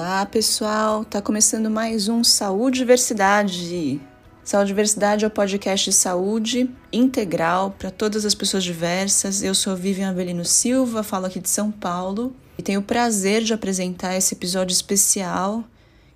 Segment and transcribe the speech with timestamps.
[0.00, 1.04] Olá, pessoal.
[1.04, 4.00] Tá começando mais um Saúde Diversidade.
[4.44, 9.42] Saúde Diversidade é o podcast de saúde integral para todas as pessoas diversas.
[9.42, 13.52] Eu sou Vivian Avelino Silva, falo aqui de São Paulo e tenho o prazer de
[13.52, 15.64] apresentar esse episódio especial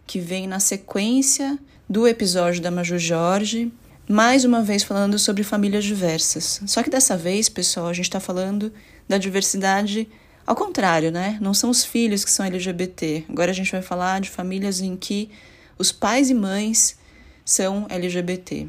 [0.06, 3.72] que vem na sequência do episódio da Maju Jorge,
[4.08, 6.60] mais uma vez falando sobre famílias diversas.
[6.66, 8.72] Só que dessa vez, pessoal, a gente está falando
[9.08, 10.08] da diversidade
[10.46, 11.38] ao contrário, né?
[11.40, 13.24] Não são os filhos que são LGBT.
[13.28, 15.30] Agora a gente vai falar de famílias em que
[15.78, 16.98] os pais e mães
[17.44, 18.68] são LGBT.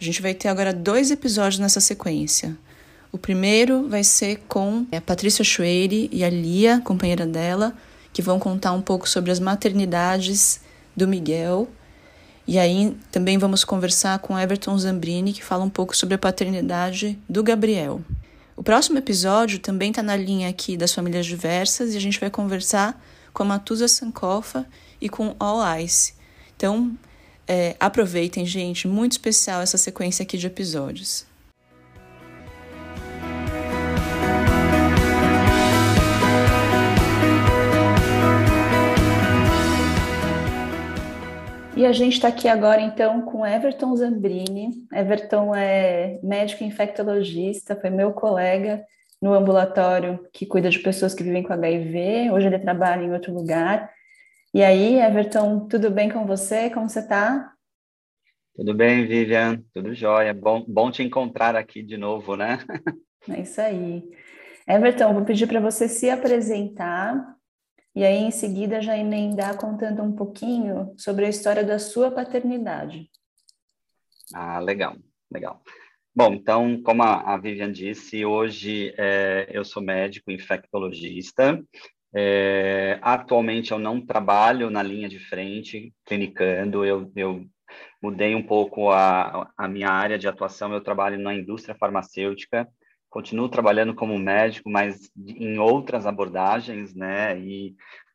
[0.00, 2.56] A gente vai ter agora dois episódios nessa sequência.
[3.12, 7.74] O primeiro vai ser com a Patrícia Chueire e a Lia, companheira dela,
[8.12, 10.60] que vão contar um pouco sobre as maternidades
[10.96, 11.68] do Miguel.
[12.46, 17.18] E aí também vamos conversar com Everton Zambrini, que fala um pouco sobre a paternidade
[17.28, 18.00] do Gabriel.
[18.60, 22.28] O próximo episódio também está na linha aqui das famílias diversas e a gente vai
[22.28, 24.66] conversar com a Matusa Sankofa
[25.00, 26.12] e com All Ice.
[26.54, 26.94] Então,
[27.48, 31.24] é, aproveitem, gente, muito especial essa sequência aqui de episódios.
[41.80, 44.86] E a gente está aqui agora, então, com Everton Zambrini.
[44.92, 48.84] Everton é médico infectologista, foi meu colega
[49.18, 52.32] no ambulatório que cuida de pessoas que vivem com HIV.
[52.32, 53.90] Hoje ele trabalha em outro lugar.
[54.52, 56.68] E aí, Everton, tudo bem com você?
[56.68, 57.50] Como você está?
[58.54, 59.64] Tudo bem, Vivian?
[59.72, 60.34] Tudo jóia.
[60.34, 62.58] Bom, bom te encontrar aqui de novo, né?
[63.26, 64.02] É isso aí.
[64.68, 67.39] Everton, vou pedir para você se apresentar
[67.94, 73.10] e aí em seguida já emendar contando um pouquinho sobre a história da sua paternidade.
[74.32, 74.96] Ah, legal,
[75.30, 75.62] legal.
[76.14, 81.62] Bom, então, como a, Vivian disse, hoje é, eu sou médico infectologista.
[82.12, 87.46] É, atualmente eu não trabalho na linha de frente, clinicando, eu, eu
[88.02, 92.68] mudei um pouco a, a minha área de atuação, eu trabalho na indústria farmacêutica,
[93.10, 97.38] continuo trabalhando como médico, mas em outras abordagens, né?
[97.38, 97.74] E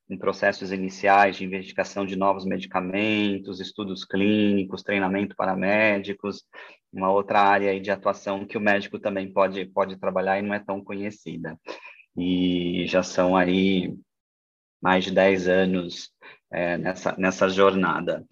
[0.10, 6.46] em processos iniciais de investigação de novos medicamentos, estudos clínicos, treinamento para médicos,
[6.94, 10.60] uma outra área de atuação que o médico também pode, pode trabalhar e não é
[10.60, 11.60] tão conhecida.
[12.16, 13.94] E já são aí
[14.82, 16.12] mais de 10 anos
[16.52, 18.24] é, nessa, nessa jornada.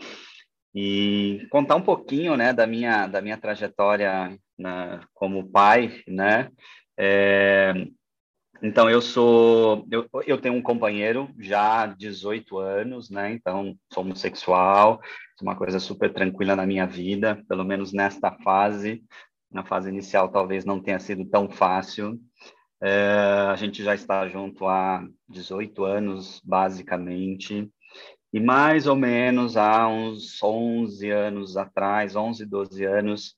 [0.74, 6.50] E contar um pouquinho, né, da minha, da minha trajetória né, como pai, né?
[6.98, 7.74] É,
[8.62, 13.34] então eu sou, eu, eu tenho um companheiro já há 18 anos, né?
[13.34, 15.02] Então sou homossexual,
[15.42, 19.04] uma coisa super tranquila na minha vida, pelo menos nesta fase.
[19.52, 22.18] Na fase inicial talvez não tenha sido tão fácil.
[22.82, 27.70] É, a gente já está junto há 18 anos, basicamente.
[28.34, 33.36] E mais ou menos há uns 11 anos atrás, 11, 12 anos,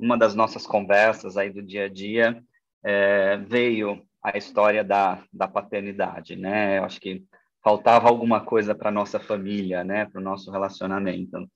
[0.00, 2.42] uma das nossas conversas aí do dia a dia
[2.82, 6.78] é, veio a história da, da paternidade, né?
[6.78, 7.22] Eu acho que
[7.62, 10.06] faltava alguma coisa para nossa família, né?
[10.06, 11.46] Para o nosso relacionamento.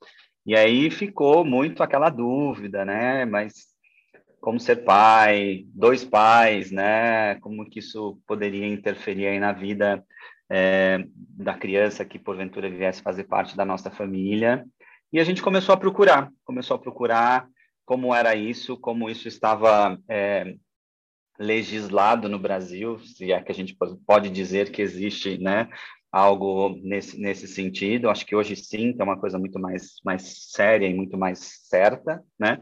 [0.46, 3.24] E aí ficou muito aquela dúvida, né?
[3.24, 3.74] Mas
[4.40, 7.36] como ser pai, dois pais, né?
[7.36, 10.04] Como que isso poderia interferir aí na vida
[10.50, 14.66] é, da criança que porventura viesse fazer parte da nossa família?
[15.10, 17.48] E a gente começou a procurar, começou a procurar
[17.84, 20.54] como era isso, como isso estava é,
[21.38, 25.68] legislado no Brasil, se é que a gente pode dizer que existe, né,
[26.14, 28.08] algo nesse, nesse sentido.
[28.08, 31.40] Acho que hoje sim, que é uma coisa muito mais, mais séria e muito mais
[31.68, 32.60] certa, né?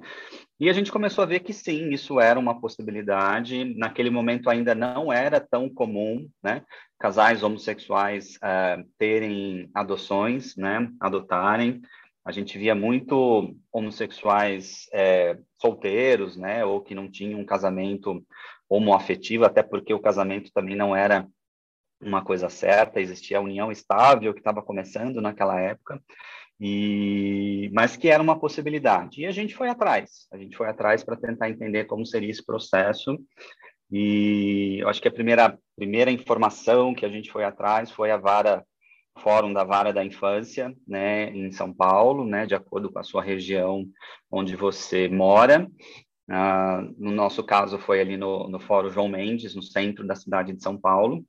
[0.59, 3.75] E a gente começou a ver que sim, isso era uma possibilidade.
[3.77, 6.63] Naquele momento ainda não era tão comum, né?
[6.99, 10.89] Casais homossexuais uh, terem adoções, né?
[10.99, 11.83] Adotarem.
[12.25, 18.25] A gente via muito homossexuais é, solteiros, né, ou que não tinham um casamento
[18.69, 21.27] homoafetivo, até porque o casamento também não era
[22.01, 26.03] uma coisa certa, existia a união estável que estava começando naquela época,
[26.61, 29.23] e mas que era uma possibilidade.
[29.23, 32.45] E a gente foi atrás, a gente foi atrás para tentar entender como seria esse
[32.45, 33.19] processo.
[33.91, 38.17] E eu acho que a primeira primeira informação que a gente foi atrás foi a
[38.17, 38.65] vara
[39.19, 43.23] Fórum da Vara da Infância, né, em São Paulo, né, de acordo com a sua
[43.23, 43.87] região
[44.31, 45.71] onde você mora.
[46.29, 50.53] Ah, no nosso caso, foi ali no, no Fórum João Mendes, no centro da cidade
[50.53, 51.25] de São Paulo.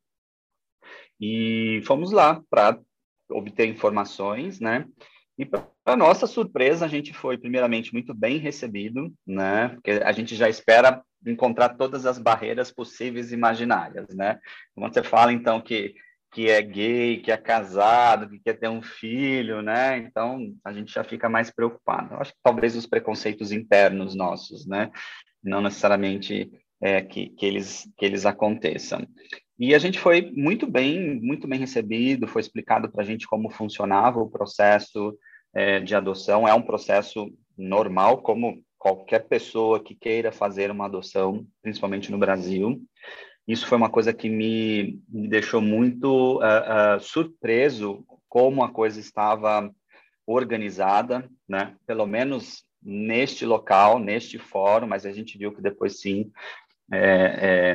[1.20, 2.80] E fomos lá para
[3.30, 4.86] obter informações, né?
[5.38, 9.70] E para nossa surpresa, a gente foi primeiramente muito bem recebido, né?
[9.70, 14.40] Porque a gente já espera encontrar todas as barreiras possíveis e imaginárias, né?
[14.76, 15.96] Quando você fala então que
[16.34, 19.98] que é gay, que é casado, que quer ter um filho, né?
[20.00, 22.14] Então a gente já fica mais preocupado.
[22.14, 24.92] Eu acho que talvez os preconceitos internos nossos, né?
[25.44, 26.52] Não necessariamente
[26.82, 29.08] é, que, que, eles, que eles aconteçam.
[29.60, 33.52] E a gente foi muito bem, muito bem recebido, foi explicado para a gente como
[33.52, 35.16] funcionava o processo
[35.54, 36.48] é, de adoção.
[36.48, 42.82] É um processo normal, como qualquer pessoa que queira fazer uma adoção, principalmente no Brasil.
[43.48, 49.00] Isso foi uma coisa que me, me deixou muito uh, uh, surpreso como a coisa
[49.00, 49.70] estava
[50.26, 51.76] organizada, né?
[51.86, 56.32] Pelo menos neste local, neste fórum, mas a gente viu que depois sim
[56.92, 56.98] é,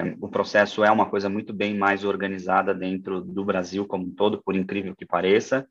[0.03, 4.15] é, o processo é uma coisa muito bem mais organizada dentro do Brasil como um
[4.15, 5.67] todo, por incrível que pareça.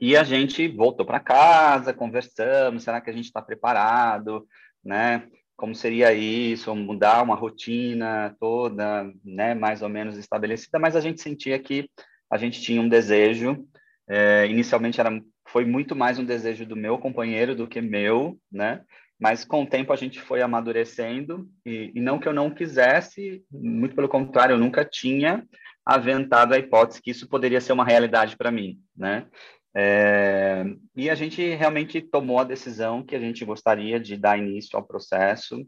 [0.00, 4.46] E a gente voltou para casa, conversamos, será que a gente está preparado,
[4.84, 5.28] né?
[5.56, 11.20] Como seria isso, mudar uma rotina toda, né, mais ou menos estabelecida, mas a gente
[11.20, 11.88] sentia que
[12.30, 13.64] a gente tinha um desejo,
[14.08, 15.10] é, inicialmente era,
[15.46, 18.82] foi muito mais um desejo do meu companheiro do que meu, né?
[19.18, 23.44] Mas com o tempo a gente foi amadurecendo e, e não que eu não quisesse,
[23.50, 25.46] muito pelo contrário, eu nunca tinha
[25.86, 29.26] aventado a hipótese que isso poderia ser uma realidade para mim, né?
[29.76, 34.76] É, e a gente realmente tomou a decisão que a gente gostaria de dar início
[34.76, 35.66] ao processo,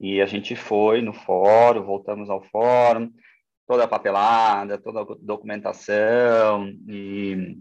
[0.00, 3.10] e a gente foi no fórum, voltamos ao fórum,
[3.66, 7.56] toda a papelada, toda a documentação, e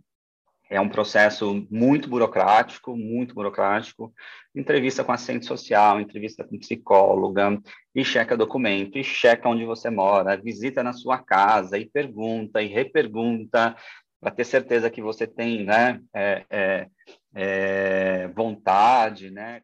[0.69, 4.12] é um processo muito burocrático, muito burocrático.
[4.56, 7.62] Entrevista com assistente social, entrevista com psicóloga,
[7.94, 12.68] e checa documento, e checa onde você mora, visita na sua casa, e pergunta, e
[12.68, 13.75] repergunta,
[14.23, 16.87] para ter certeza que você tem né, é, é,
[17.35, 19.61] é, vontade, né?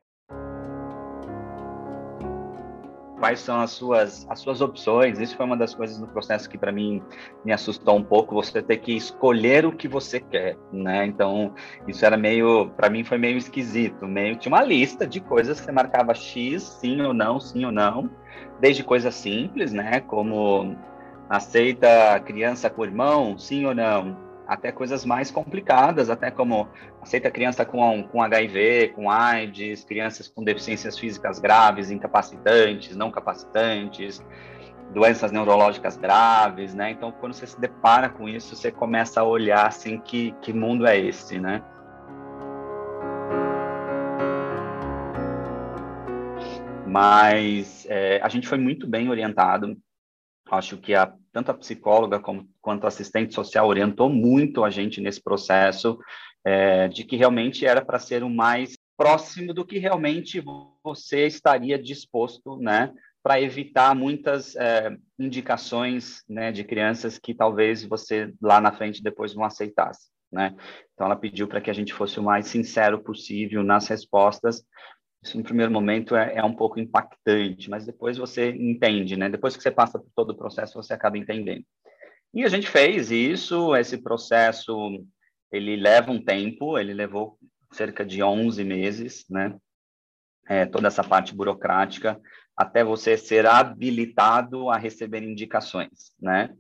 [3.18, 5.20] Quais são as suas, as suas opções?
[5.20, 7.02] Isso foi uma das coisas no processo que para mim
[7.44, 8.34] me assustou um pouco.
[8.36, 11.06] Você ter que escolher o que você quer, né?
[11.06, 11.54] Então
[11.86, 14.08] isso era meio, para mim foi meio esquisito.
[14.08, 17.74] Meio tinha uma lista de coisas que você marcava x, sim ou não, sim ou
[17.74, 18.10] não,
[18.62, 20.00] desde coisas simples, né?
[20.00, 20.78] Como
[21.30, 24.29] aceita criança com irmão, sim ou não?
[24.50, 26.68] Até coisas mais complicadas, até como
[27.00, 34.26] aceita criança com, com HIV, com AIDS, crianças com deficiências físicas graves, incapacitantes, não capacitantes,
[34.92, 36.90] doenças neurológicas graves, né?
[36.90, 40.88] Então, quando você se depara com isso, você começa a olhar assim que, que mundo
[40.88, 41.64] é esse, né?
[46.88, 49.78] Mas é, a gente foi muito bem orientado
[50.52, 55.02] acho que a, tanto a psicóloga como, quanto a assistente social orientou muito a gente
[55.02, 55.98] nesse processo
[56.44, 60.44] é, de que realmente era para ser o mais próximo do que realmente
[60.84, 62.92] você estaria disposto, né,
[63.24, 69.36] para evitar muitas é, indicações, né, de crianças que talvez você lá na frente depois
[69.36, 70.56] não aceitasse, né.
[70.94, 74.64] Então ela pediu para que a gente fosse o mais sincero possível nas respostas
[75.22, 79.30] isso no primeiro momento é, é, um pouco impactante, mas depois você entende, né?
[79.30, 81.66] Depois que você passa por todo o processo, você acaba entendendo.
[82.34, 84.74] E a gente fez isso, esse processo,
[85.52, 87.38] ele leva um tempo, ele levou
[87.72, 89.58] cerca de 11 meses, né?
[90.48, 92.20] É, toda essa parte burocrática,
[92.56, 96.56] até você ser habilitado a receber indicações, né?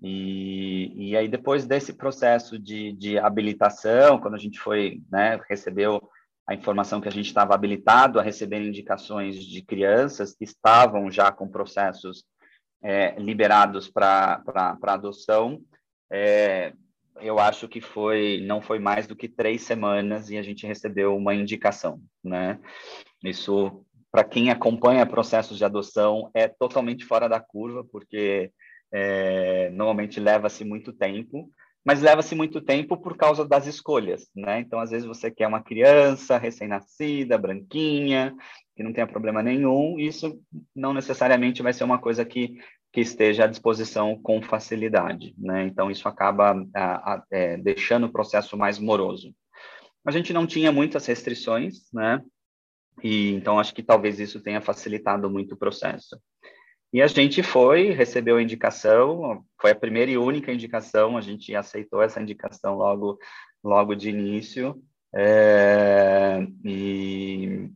[0.00, 6.00] E, e aí, depois desse processo de, de habilitação, quando a gente foi, né, recebeu
[6.48, 11.30] a informação que a gente estava habilitado a receber indicações de crianças que estavam já
[11.30, 12.24] com processos
[12.82, 14.42] é, liberados para
[14.82, 15.60] adoção.
[16.10, 16.72] É,
[17.20, 21.14] eu acho que foi não foi mais do que três semanas e a gente recebeu
[21.14, 22.58] uma indicação, né?
[23.22, 28.50] Isso para quem acompanha processos de adoção é totalmente fora da curva porque
[28.90, 31.50] é, normalmente leva-se muito tempo
[31.84, 34.60] mas leva-se muito tempo por causa das escolhas, né?
[34.60, 38.34] Então, às vezes você quer uma criança recém-nascida, branquinha,
[38.76, 40.40] que não tenha problema nenhum, isso
[40.74, 42.58] não necessariamente vai ser uma coisa que,
[42.92, 45.64] que esteja à disposição com facilidade, né?
[45.66, 49.34] Então, isso acaba a, a, é, deixando o processo mais moroso.
[50.06, 52.22] A gente não tinha muitas restrições, né?
[53.02, 56.20] E então acho que talvez isso tenha facilitado muito o processo.
[56.92, 61.54] E a gente foi, recebeu a indicação, foi a primeira e única indicação, a gente
[61.54, 63.18] aceitou essa indicação logo,
[63.62, 64.82] logo de início.
[65.14, 67.70] É, e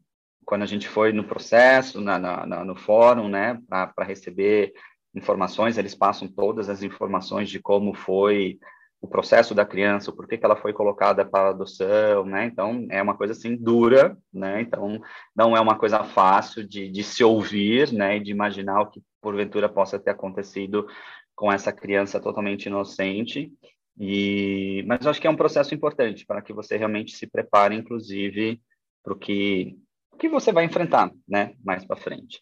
[0.47, 4.73] quando a gente foi no processo, na, na, no fórum, né, para receber
[5.15, 8.59] informações, eles passam todas as informações de como foi
[9.03, 12.47] o processo da criança, por que, que ela foi colocada para adoção, né?
[12.47, 14.61] Então, é uma coisa assim dura, né?
[14.63, 15.01] Então,
[15.35, 18.17] não é uma coisa fácil de, de se ouvir, né?
[18.17, 20.87] E de imaginar o que porventura possa ter acontecido
[21.35, 23.53] com essa criança totalmente inocente.
[23.99, 27.75] E, mas eu acho que é um processo importante para que você realmente se prepare,
[27.75, 28.63] inclusive,
[29.03, 29.77] para o que,
[30.17, 32.41] que você vai enfrentar, né, mais para frente.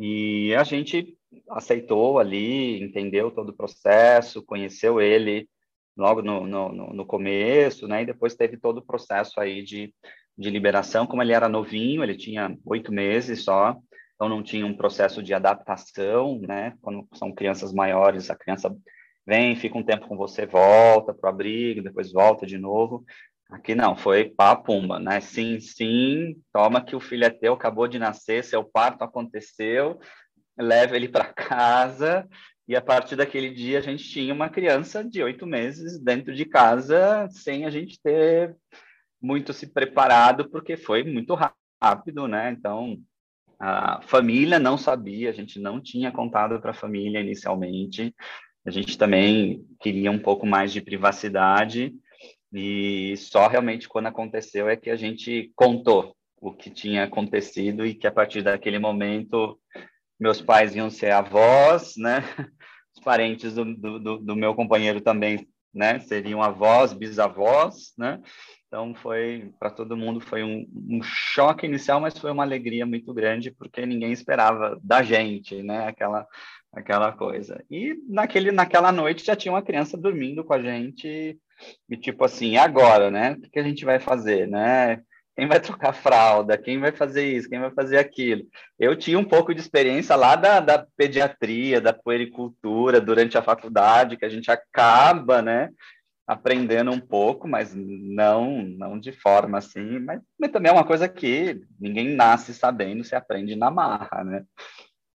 [0.00, 1.14] E a gente
[1.50, 5.46] aceitou ali, entendeu todo o processo, conheceu ele
[5.96, 9.94] logo no, no, no começo, né, e depois teve todo o processo aí de,
[10.36, 11.06] de liberação.
[11.06, 13.76] Como ele era novinho, ele tinha oito meses só,
[14.14, 16.74] então não tinha um processo de adaptação, né?
[16.80, 18.74] Quando são crianças maiores, a criança
[19.26, 23.04] vem, fica um tempo com você, volta para o abrigo, depois volta de novo.
[23.50, 25.20] Aqui não, foi pá, pumba, né?
[25.20, 29.98] Sim, sim, toma que o filho é teu, acabou de nascer, seu parto aconteceu,
[30.56, 32.26] leva ele para casa,
[32.68, 36.44] e a partir daquele dia a gente tinha uma criança de oito meses dentro de
[36.44, 38.56] casa, sem a gente ter
[39.20, 41.36] muito se preparado, porque foi muito
[41.80, 42.50] rápido, né?
[42.50, 42.98] Então,
[43.58, 48.14] a família não sabia, a gente não tinha contado para a família inicialmente.
[48.64, 51.94] A gente também queria um pouco mais de privacidade
[52.52, 57.94] e só realmente quando aconteceu é que a gente contou o que tinha acontecido e
[57.94, 59.58] que a partir daquele momento
[60.22, 62.22] meus pais iam ser avós, né?
[62.94, 65.98] Os parentes do, do, do meu companheiro também, né?
[65.98, 68.20] Seriam avós, bisavós, né?
[68.68, 73.12] Então foi para todo mundo foi um, um, choque inicial, mas foi uma alegria muito
[73.12, 75.88] grande porque ninguém esperava da gente, né?
[75.88, 76.26] Aquela
[76.72, 77.62] aquela coisa.
[77.68, 81.38] E naquele naquela noite já tinha uma criança dormindo com a gente
[81.90, 83.32] e tipo assim, agora, né?
[83.32, 85.02] O que a gente vai fazer, né?
[85.36, 86.58] Quem vai trocar fralda?
[86.58, 87.48] Quem vai fazer isso?
[87.48, 88.42] Quem vai fazer aquilo?
[88.78, 94.16] Eu tinha um pouco de experiência lá da, da pediatria, da puericultura durante a faculdade,
[94.16, 95.70] que a gente acaba, né?
[96.26, 101.08] aprendendo um pouco, mas não não de forma assim, mas, mas, também é uma coisa
[101.08, 104.44] que ninguém nasce sabendo, se aprende na marra, né?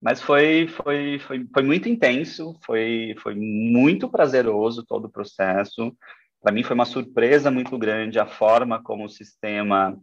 [0.01, 5.97] Mas foi foi foi, foi muito intenso, foi foi muito prazeroso todo o processo.
[6.43, 9.97] Para mim foi uma surpresa muito grande a forma como o sistema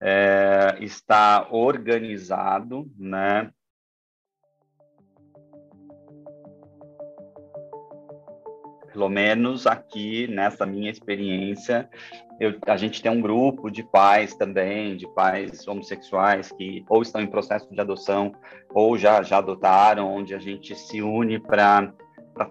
[0.00, 3.50] é, está organizado, né?
[8.92, 11.88] pelo menos aqui nessa minha experiência,
[12.38, 17.20] eu, a gente tem um grupo de pais também, de pais homossexuais que ou estão
[17.20, 18.32] em processo de adoção
[18.74, 21.94] ou já, já adotaram, onde a gente se une para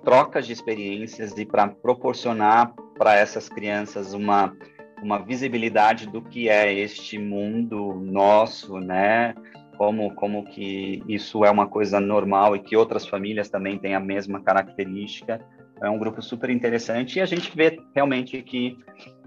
[0.03, 4.53] trocas de experiências e para proporcionar para essas crianças uma,
[5.01, 9.33] uma visibilidade do que é este mundo nosso, né?
[9.77, 13.99] Como, como que isso é uma coisa normal e que outras famílias também têm a
[13.99, 15.39] mesma característica
[15.81, 18.77] é um grupo super interessante e a gente vê realmente que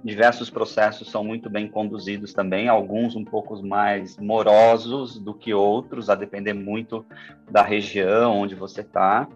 [0.04, 6.10] diversos processos são muito bem conduzidos também, alguns um pouco mais morosos do que outros,
[6.10, 7.06] a depender muito
[7.50, 9.28] da região onde você está,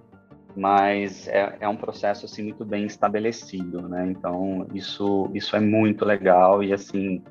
[0.56, 4.06] mas é, é, um processo assim muito bem estabelecido, né?
[4.08, 7.22] Então isso isso é muito legal e assim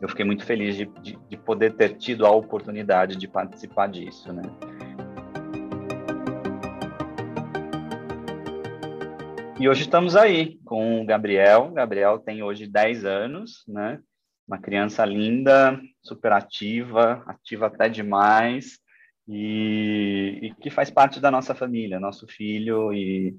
[0.00, 4.32] eu fiquei muito feliz de, de, de poder ter tido a oportunidade de participar disso,
[4.32, 4.42] né?
[9.60, 11.66] E hoje estamos aí com o Gabriel.
[11.66, 14.00] O Gabriel tem hoje 10 anos, né?
[14.48, 18.78] Uma criança linda, super ativa, ativa até demais,
[19.30, 23.36] e, e que faz parte da nossa família, nosso filho, e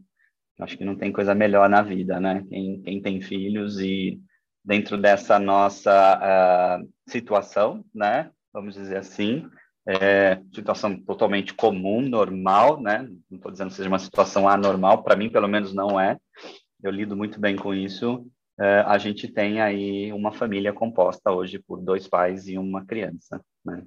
[0.62, 2.46] acho que não tem coisa melhor na vida, né?
[2.48, 4.18] Quem, quem tem filhos e
[4.64, 8.32] dentro dessa nossa uh, situação, né?
[8.54, 9.46] Vamos dizer assim,
[9.86, 13.00] é, situação totalmente comum, normal, né?
[13.30, 16.18] Não estou dizendo que seja uma situação anormal, para mim, pelo menos, não é.
[16.82, 18.26] Eu lido muito bem com isso.
[18.58, 23.44] É, a gente tem aí uma família composta hoje por dois pais e uma criança,
[23.66, 23.84] né?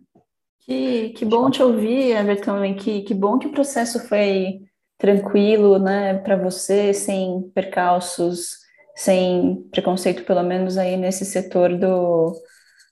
[0.67, 4.61] Que, que bom te ouvir, Everton, que, que bom que o processo foi
[4.97, 8.57] tranquilo, né, para você, sem percalços,
[8.97, 12.33] sem preconceito, pelo menos aí nesse setor do,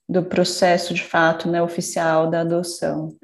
[0.06, 3.16] do processo de fato, né, oficial da adoção.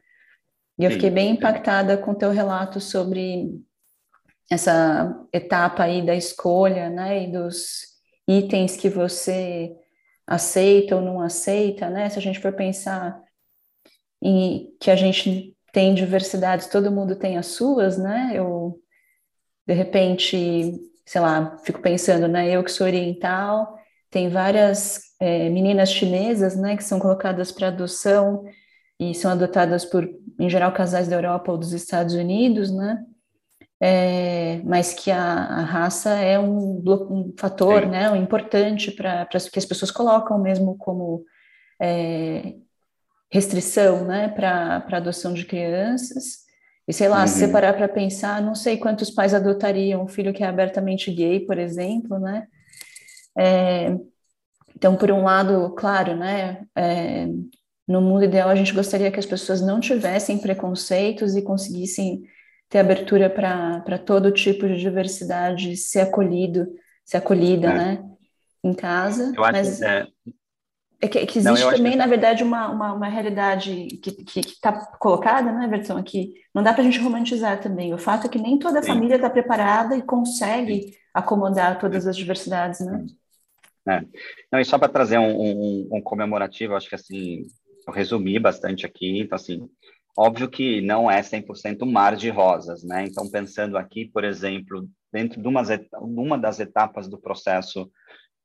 [0.78, 3.50] E eu fiquei bem impactada com o teu relato sobre
[4.50, 9.74] essa etapa aí da escolha, né, e dos itens que você
[10.26, 12.08] aceita ou não aceita, né?
[12.10, 13.18] Se a gente for pensar
[14.22, 18.32] em que a gente tem diversidades, todo mundo tem as suas, né?
[18.34, 18.80] Eu
[19.66, 22.50] de repente, sei lá, fico pensando, né?
[22.50, 23.78] Eu que sou oriental,
[24.10, 28.44] tem várias é, meninas chinesas, né, que são colocadas para adoção
[28.98, 30.08] e são adotadas por,
[30.38, 33.04] em geral, casais da Europa ou dos Estados Unidos, né,
[33.80, 37.90] é, mas que a, a, raça é um, um fator, Sim.
[37.90, 41.24] né, um importante para que as pessoas colocam mesmo como
[41.80, 42.54] é,
[43.30, 46.46] restrição, né, para adoção de crianças.
[46.86, 47.26] E sei lá, uhum.
[47.26, 51.40] se separar para pensar, não sei quantos pais adotariam um filho que é abertamente gay,
[51.40, 52.46] por exemplo, né?
[53.36, 53.94] É,
[54.74, 56.64] então, por um lado, claro, né?
[56.74, 57.26] É,
[57.86, 62.22] no mundo ideal, a gente gostaria que as pessoas não tivessem preconceitos e conseguissem
[62.68, 66.66] ter abertura para todo tipo de diversidade, ser acolhido,
[67.04, 67.74] ser acolhida, é.
[67.74, 68.04] né?
[68.64, 69.32] Em casa.
[69.36, 69.80] Eu acho mas...
[71.06, 71.98] que, é, é que, existe não, também, que...
[71.98, 76.82] na verdade, uma, uma, uma realidade que está colocada, né, versão aqui, não dá para
[76.82, 77.94] a gente romantizar também.
[77.94, 80.94] O fato é que nem toda a família está preparada e consegue Sim.
[81.14, 83.06] acomodar todas as diversidades, né?
[83.88, 84.02] É.
[84.52, 87.42] Não, e só para trazer um, um, um, comemorativo, acho que assim,
[87.86, 89.66] eu resumi bastante aqui, então assim,
[90.16, 93.04] óbvio que não é 100% mar de rosas, né?
[93.06, 95.62] Então, pensando aqui, por exemplo, dentro de uma,
[96.00, 97.90] uma das etapas do processo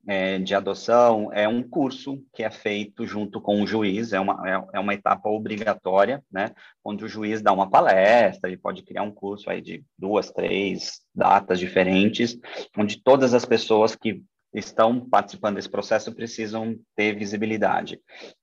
[0.08, 4.42] é, de adoção é um curso que é feito junto com o juiz, é uma,
[4.48, 6.52] é, é, uma etapa obrigatória, né,
[6.84, 11.02] onde o juiz dá uma palestra e pode criar um curso aí de duas, três
[11.16, 12.38] datas diferentes,
[12.78, 14.22] onde todas as pessoas que
[14.54, 18.00] estão participando desse processo precisam ter visibilidade.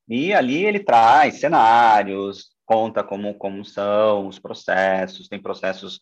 [0.08, 6.00] E ali ele traz cenários, conta como, como são os processos, tem processos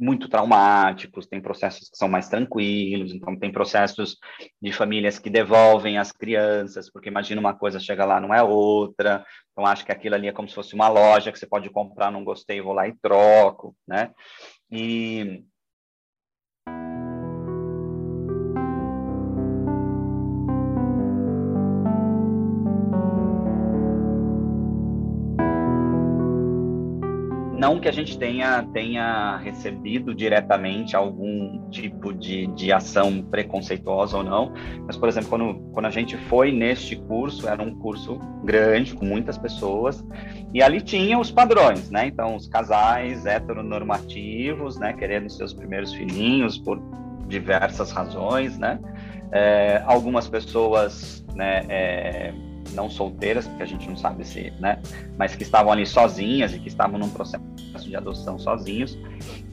[0.00, 4.16] muito traumáticos, tem processos que são mais tranquilos, então tem processos
[4.60, 9.24] de famílias que devolvem as crianças, porque imagina uma coisa chega lá, não é outra,
[9.52, 12.10] então acho que aquilo ali é como se fosse uma loja que você pode comprar,
[12.10, 14.10] não gostei, vou lá e troco, né?
[14.70, 15.44] E
[27.60, 34.22] não que a gente tenha, tenha recebido diretamente algum tipo de, de ação preconceituosa ou
[34.22, 34.54] não,
[34.86, 39.04] mas, por exemplo, quando, quando a gente foi neste curso, era um curso grande, com
[39.04, 40.02] muitas pessoas,
[40.54, 42.06] e ali tinha os padrões, né?
[42.06, 46.80] Então, os casais heteronormativos, né, querendo seus primeiros filhinhos por
[47.28, 48.80] diversas razões, né?
[49.32, 52.32] É, algumas pessoas, né, é,
[52.72, 54.78] não solteiras, porque a gente não sabe se, né,
[55.18, 58.98] mas que estavam ali sozinhas e que estavam num processo de adoção sozinhos.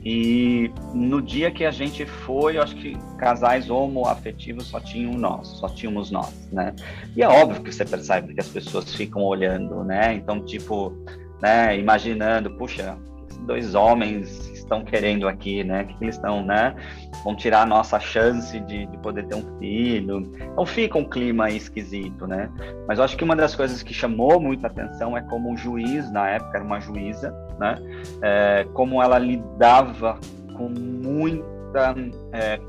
[0.03, 5.47] E no dia que a gente foi, eu acho que casais homoafetivos só tinham nós,
[5.47, 6.73] só tínhamos nós, né?
[7.15, 10.13] E é óbvio que você percebe que as pessoas ficam olhando, né?
[10.13, 10.93] Então, tipo,
[11.41, 12.97] né, imaginando, puxa,
[13.45, 15.83] dois homens estão querendo aqui, né?
[15.83, 16.75] O que eles estão, né?
[17.23, 20.31] Vão tirar a nossa chance de, de, poder ter um filho.
[20.35, 22.49] Então fica um clima esquisito, né?
[22.87, 26.11] Mas eu acho que uma das coisas que chamou muita atenção é como o juiz,
[26.11, 27.75] na época era uma juíza, né?
[28.21, 30.19] É, como ela lidava
[30.55, 31.95] com muita
[32.33, 32.59] é,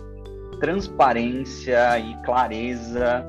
[0.61, 3.25] transparência e clareza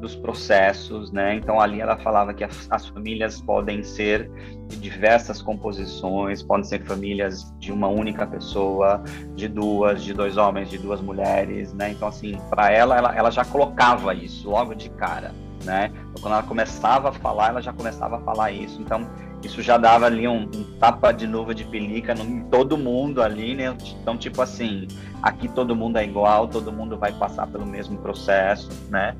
[0.00, 1.36] dos processos, né?
[1.36, 4.30] Então ali ela falava que as, as, famílias podem ser
[4.68, 9.02] de diversas composições, podem ser famílias de uma única pessoa,
[9.34, 11.90] de duas, de dois homens, de duas mulheres, né?
[11.92, 15.32] Então assim, para ela, ela, ela já colocava isso logo de cara,
[15.64, 15.90] né?
[16.10, 18.80] Então, quando ela começava a falar, ela já começava a falar isso.
[18.80, 19.08] Então
[19.42, 23.54] isso já dava ali um, um tapa de luva de pelica em todo mundo ali,
[23.54, 23.76] né?
[24.00, 24.88] Então tipo assim,
[25.22, 29.14] aqui todo mundo é igual, todo mundo vai passar pelo mesmo processo, né?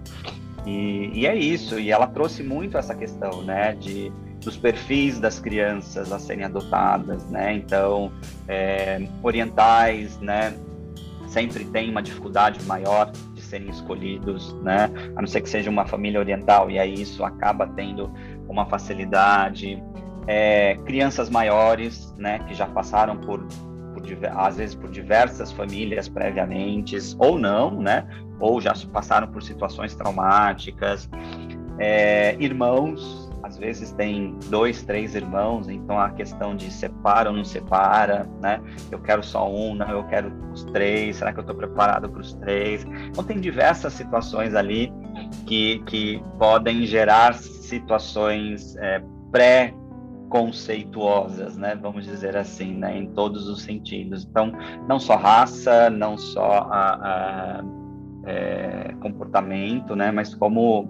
[0.66, 5.38] E, e, é isso, e ela trouxe muito essa questão, né, de, dos perfis das
[5.38, 8.10] crianças a serem adotadas, né, então,
[8.48, 10.54] é, orientais, né,
[11.28, 13.12] sempre tem uma dificuldade maior
[13.54, 17.66] serem escolhidos, né, a não ser que seja uma família oriental, e aí isso acaba
[17.68, 18.12] tendo
[18.48, 19.80] uma facilidade,
[20.26, 23.46] é, crianças maiores, né, que já passaram por,
[23.94, 24.02] por
[24.36, 28.06] às vezes por diversas famílias previamente, ou não, né,
[28.40, 31.08] ou já passaram por situações traumáticas,
[31.78, 37.44] é, irmãos, às vezes tem dois, três irmãos, então a questão de separa ou não
[37.44, 38.58] separa, né?
[38.90, 42.22] Eu quero só um, não, eu quero os três, será que eu estou preparado para
[42.22, 42.84] os três?
[42.84, 44.90] Então tem diversas situações ali
[45.46, 49.74] que, que podem gerar situações é, pré
[50.30, 51.78] conceituosas, né?
[51.80, 52.96] Vamos dizer assim, né?
[52.96, 54.24] Em todos os sentidos.
[54.24, 54.52] Então,
[54.88, 57.64] não só raça, não só a, a
[58.24, 60.10] é, comportamento, né?
[60.10, 60.88] Mas como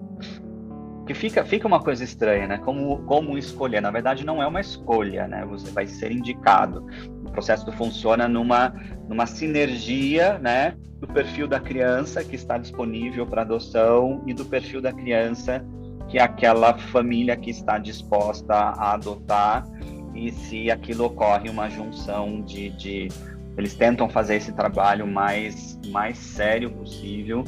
[1.05, 2.57] que fica fica uma coisa estranha, né?
[2.57, 3.81] Como como escolher?
[3.81, 5.45] Na verdade, não é uma escolha, né?
[5.45, 6.85] Você vai ser indicado.
[7.25, 8.73] O processo funciona numa
[9.07, 10.75] numa sinergia, né?
[10.99, 15.63] Do perfil da criança que está disponível para adoção e do perfil da criança
[16.07, 19.65] que é aquela família que está disposta a adotar
[20.13, 23.07] e se aquilo ocorre uma junção de, de
[23.57, 27.43] eles tentam fazer esse trabalho mais, mais sério possível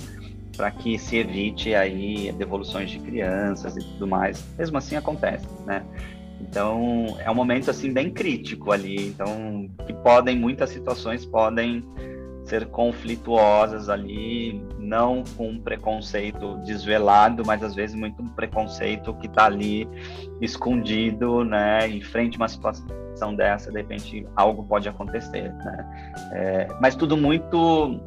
[0.57, 4.43] para que se evite aí devoluções de crianças e tudo mais.
[4.57, 5.85] Mesmo assim acontece, né?
[6.41, 11.83] Então, é um momento assim bem crítico ali, então que podem muitas situações podem
[12.45, 19.27] ser conflituosas ali, não com um preconceito desvelado, mas às vezes muito um preconceito que
[19.27, 19.87] está ali
[20.39, 21.87] escondido, né?
[21.87, 26.09] Em frente a uma situação dessa, de repente algo pode acontecer, né?
[26.31, 27.99] É, mas tudo muito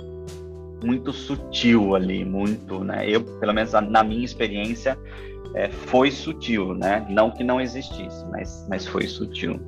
[0.83, 3.09] muito sutil ali, muito, né?
[3.09, 4.99] Eu, pelo menos na minha experiência,
[5.55, 7.07] é, foi sutil, né?
[7.09, 9.61] Não que não existisse, mas, mas foi sutil.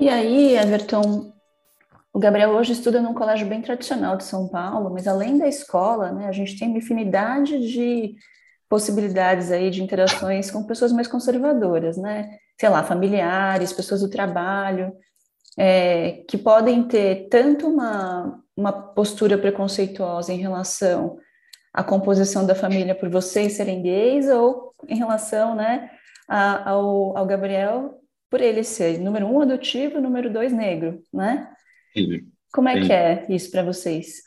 [0.00, 1.31] E aí, Everton,
[2.12, 6.12] o Gabriel hoje estuda num colégio bem tradicional de São Paulo, mas além da escola,
[6.12, 8.14] né, a gente tem uma infinidade de
[8.68, 12.38] possibilidades aí de interações com pessoas mais conservadoras, né?
[12.58, 14.92] Sei lá, familiares, pessoas do trabalho,
[15.58, 21.18] é, que podem ter tanto uma, uma postura preconceituosa em relação
[21.72, 25.90] à composição da família por vocês serem gays ou em relação, né,
[26.28, 27.98] a, ao, ao Gabriel
[28.30, 31.51] por ele ser número um adotivo, número dois negro, né?
[31.92, 32.30] Sim.
[32.52, 32.86] Como é Sim.
[32.86, 34.22] que é isso para vocês?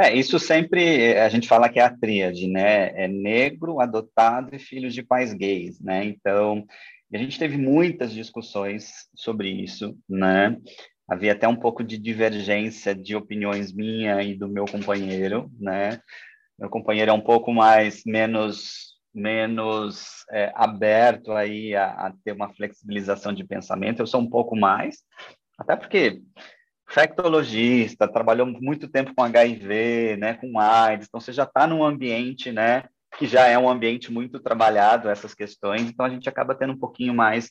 [0.00, 2.90] É, isso sempre a gente fala que é a tríade, né?
[3.00, 6.04] É negro, adotado e filhos de pais gays, né?
[6.04, 6.66] Então,
[7.12, 10.56] a gente teve muitas discussões sobre isso, né?
[11.08, 16.00] Havia até um pouco de divergência de opiniões minha e do meu companheiro, né?
[16.58, 22.52] Meu companheiro é um pouco mais menos menos é, aberto aí a, a ter uma
[22.52, 24.00] flexibilização de pensamento.
[24.00, 24.96] Eu sou um pouco mais,
[25.58, 26.20] até porque
[26.88, 32.52] infectologista, trabalhou muito tempo com HIV, né, com AIDS, então você já está num ambiente,
[32.52, 32.84] né,
[33.18, 36.78] que já é um ambiente muito trabalhado essas questões, então a gente acaba tendo um
[36.78, 37.50] pouquinho mais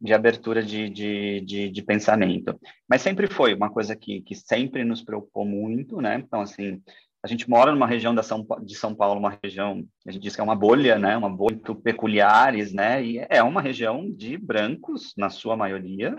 [0.00, 2.58] de abertura de, de, de, de pensamento.
[2.88, 6.80] Mas sempre foi uma coisa que, que sempre nos preocupou muito, né, então assim,
[7.22, 10.34] a gente mora numa região da São, de São Paulo, uma região, a gente diz
[10.36, 14.38] que é uma bolha, né, uma bolha muito peculiares, né, e é uma região de
[14.38, 16.16] brancos, na sua maioria,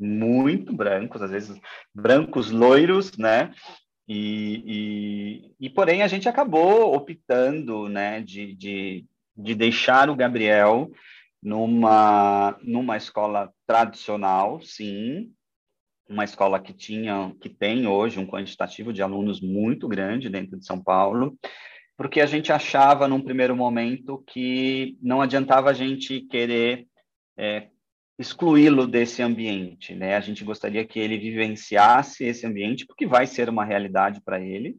[0.00, 1.60] muito brancos, às vezes
[1.94, 3.52] brancos loiros, né?
[4.08, 10.90] E, e, e porém a gente acabou optando, né, de, de, de deixar o Gabriel
[11.40, 15.32] numa numa escola tradicional, sim,
[16.08, 20.66] uma escola que tinha, que tem hoje um quantitativo de alunos muito grande dentro de
[20.66, 21.38] São Paulo,
[21.96, 26.88] porque a gente achava num primeiro momento que não adiantava a gente querer
[27.38, 27.68] é,
[28.20, 30.14] excluí-lo desse ambiente, né?
[30.14, 34.76] A gente gostaria que ele vivenciasse esse ambiente, porque vai ser uma realidade para ele,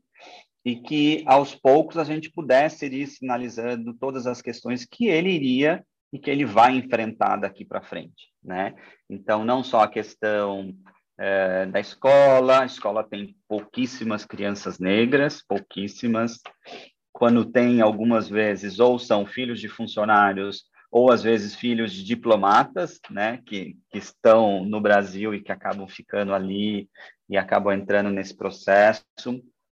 [0.64, 5.84] e que aos poucos a gente pudesse ir sinalizando todas as questões que ele iria
[6.14, 8.76] e que ele vai enfrentar daqui para frente, né?
[9.10, 10.72] Então, não só a questão
[11.20, 16.40] é, da escola, a escola tem pouquíssimas crianças negras, pouquíssimas.
[17.12, 23.00] Quando tem, algumas vezes, ou são filhos de funcionários ou às vezes filhos de diplomatas,
[23.10, 26.90] né, que, que estão no Brasil e que acabam ficando ali
[27.30, 29.06] e acabam entrando nesse processo.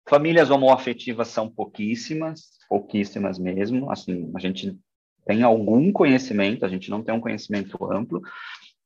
[0.08, 3.90] Famílias homoafetivas são pouquíssimas, pouquíssimas mesmo.
[3.90, 4.78] Assim, a gente
[5.26, 8.22] tem algum conhecimento, a gente não tem um conhecimento amplo,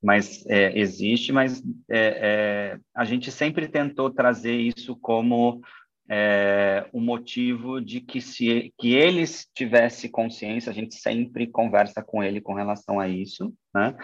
[0.03, 5.61] mas é, existe, mas é, é, a gente sempre tentou trazer isso como
[6.09, 12.23] é, o motivo de que se que eles tivesse consciência, a gente sempre conversa com
[12.23, 13.95] ele com relação a isso, né?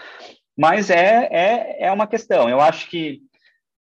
[0.57, 2.49] Mas é, é, é uma questão.
[2.49, 3.21] Eu acho que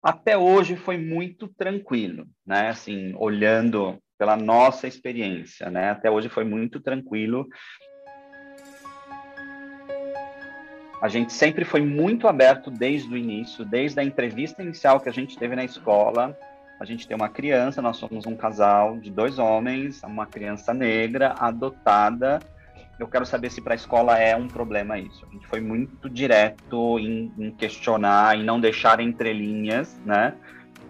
[0.02, 2.68] até hoje foi muito tranquilo, né?
[2.68, 5.90] Assim, olhando pela nossa experiência, né?
[5.90, 7.46] Até hoje foi muito tranquilo.
[11.00, 15.12] A gente sempre foi muito aberto desde o início, desde a entrevista inicial que a
[15.12, 16.36] gente teve na escola,
[16.84, 21.34] a gente tem uma criança, nós somos um casal de dois homens, uma criança negra
[21.38, 22.40] adotada.
[22.98, 25.26] Eu quero saber se para a escola é um problema isso.
[25.26, 30.34] A gente foi muito direto em, em questionar, em não deixar entrelinhas, né?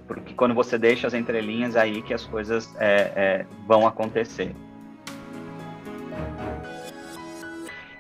[0.09, 4.53] Porque quando você deixa as entrelinhas, é aí que as coisas é, é, vão acontecer.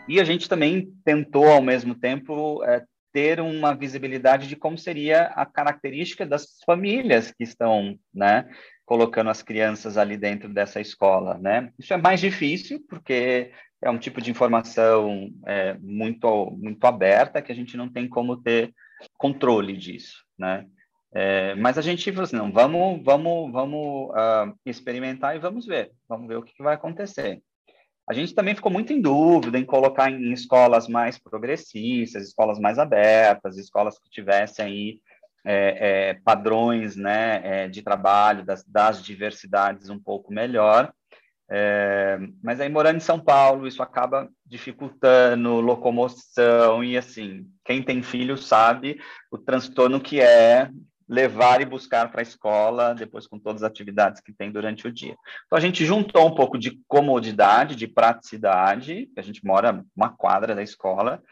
[0.09, 2.83] E a gente também tentou, ao mesmo tempo, é,
[3.15, 8.51] ter uma visibilidade de como seria a característica das famílias que estão, né,
[8.85, 11.71] colocando as crianças ali dentro dessa escola, né?
[11.79, 17.53] Isso é mais difícil porque é um tipo de informação é, muito muito aberta que
[17.53, 18.75] a gente não tem como ter
[19.17, 20.67] controle disso, né?
[21.15, 25.93] É, mas a gente falou assim, não, vamos, vamos, vamos uh, experimentar e vamos ver,
[26.09, 27.41] vamos ver o que, que vai acontecer.
[28.07, 32.79] A gente também ficou muito em dúvida em colocar em escolas mais progressistas, escolas mais
[32.79, 35.01] abertas, escolas que tivessem aí
[35.45, 40.93] é, é, padrões né, é, de trabalho das, das, diversidades um pouco melhor.
[41.51, 48.03] É, mas aí, morando em São Paulo, isso acaba dificultando locomoção e, assim, quem tem
[48.03, 48.99] filho sabe
[49.31, 50.71] o transtorno que é
[51.09, 54.93] levar e buscar para a escola, depois com todas as atividades que tem durante o
[54.93, 55.17] dia.
[55.47, 60.55] Então, a gente juntou um pouco de comodidade, de praticidade, a gente mora uma quadra
[60.55, 61.23] da escola,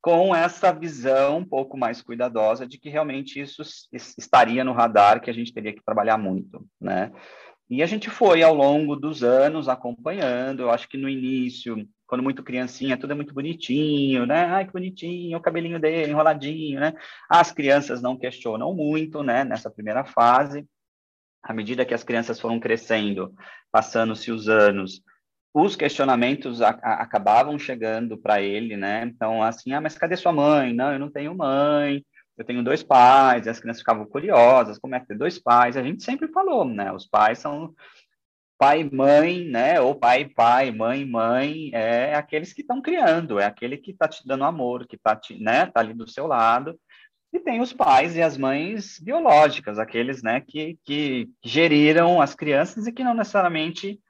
[0.00, 5.30] com essa visão um pouco mais cuidadosa de que realmente isso estaria no radar, que
[5.30, 7.10] a gente teria que trabalhar muito, né?
[7.68, 12.22] E a gente foi ao longo dos anos acompanhando, eu acho que no início, quando
[12.24, 14.46] muito criancinha, tudo é muito bonitinho, né?
[14.46, 16.94] Ai, que bonitinho, o cabelinho dele enroladinho, né?
[17.28, 20.66] As crianças não questionam muito, né, nessa primeira fase.
[21.42, 23.34] À medida que as crianças foram crescendo,
[23.70, 25.02] passando-se os anos,
[25.52, 29.04] os questionamentos a, a, acabavam chegando para ele, né?
[29.04, 30.72] Então, assim, ah, mas cadê sua mãe?
[30.72, 32.04] Não, eu não tenho mãe,
[32.38, 35.76] eu tenho dois pais, e as crianças ficavam curiosas, como é que ter dois pais?
[35.76, 36.90] A gente sempre falou, né?
[36.90, 37.74] Os pais são
[38.58, 39.80] pai e mãe, né?
[39.80, 44.26] Ou pai pai, mãe mãe, é aqueles que estão criando, é aquele que está te
[44.26, 46.78] dando amor, que está né, tá ali do seu lado.
[47.32, 52.86] E tem os pais e as mães biológicas, aqueles né, que, que geriram as crianças
[52.86, 54.00] e que não necessariamente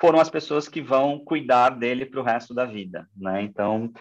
[0.00, 3.42] foram as pessoas que vão cuidar dele para o resto da vida, né?
[3.42, 3.92] Então,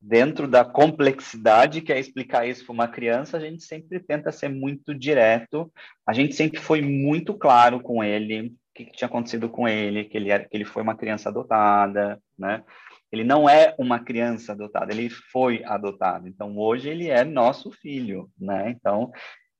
[0.00, 4.48] dentro da complexidade que é explicar isso para uma criança, a gente sempre tenta ser
[4.48, 5.72] muito direto.
[6.06, 10.16] A gente sempre foi muito claro com ele que, que tinha acontecido com ele, que
[10.16, 12.64] ele era, que ele foi uma criança adotada, né?
[13.12, 16.26] Ele não é uma criança adotada, ele foi adotado.
[16.26, 18.70] Então hoje ele é nosso filho, né?
[18.70, 19.12] Então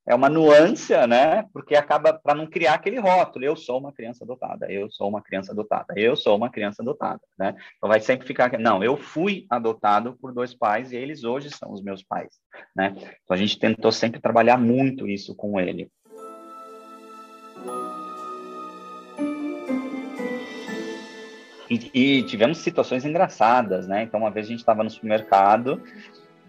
[0.07, 1.47] é uma nuance, né?
[1.53, 3.45] Porque acaba para não criar aquele rótulo.
[3.45, 4.71] Eu sou uma criança adotada.
[4.71, 5.95] Eu sou uma criança adotada.
[5.97, 7.55] Eu sou uma criança adotada, né?
[7.77, 8.83] Então vai sempre ficar não.
[8.83, 12.35] Eu fui adotado por dois pais e eles hoje são os meus pais,
[12.77, 12.93] né?
[12.97, 15.91] Então a gente tentou sempre trabalhar muito isso com ele.
[21.93, 24.03] E, tivemos situações engraçadas, né?
[24.03, 25.81] Então uma vez a gente estava no supermercado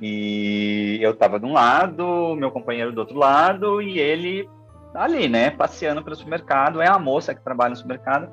[0.01, 4.47] e eu estava de um lado, meu companheiro do outro lado, e ele
[4.93, 6.81] ali, né, passeando pelo supermercado.
[6.81, 8.31] É a moça que trabalha no supermercado.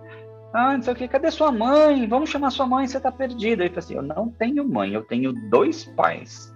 [0.52, 2.06] Ah, não sei o que, cadê sua mãe?
[2.06, 3.64] Vamos chamar sua mãe, você está perdida.
[3.64, 6.52] Ele falou assim: Eu não tenho mãe, eu tenho dois pais.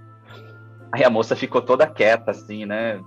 [0.92, 3.00] Aí a moça ficou toda quieta, assim, né?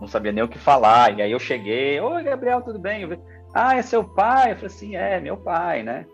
[0.00, 1.18] Não sabia nem o que falar.
[1.18, 3.06] E aí eu cheguei: Oi, Gabriel, tudo bem?
[3.54, 4.52] Ah, é seu pai?
[4.52, 6.06] Eu falei assim: É, meu pai, né?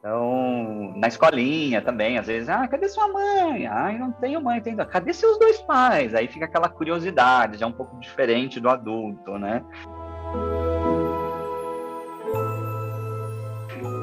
[0.00, 3.66] Então, na escolinha também, às vezes, ah, cadê sua mãe?
[3.66, 4.78] Ah, eu não tenho mãe, tenho.
[4.86, 6.14] Cadê seus dois pais?
[6.14, 9.62] Aí fica aquela curiosidade, já um pouco diferente do adulto, né?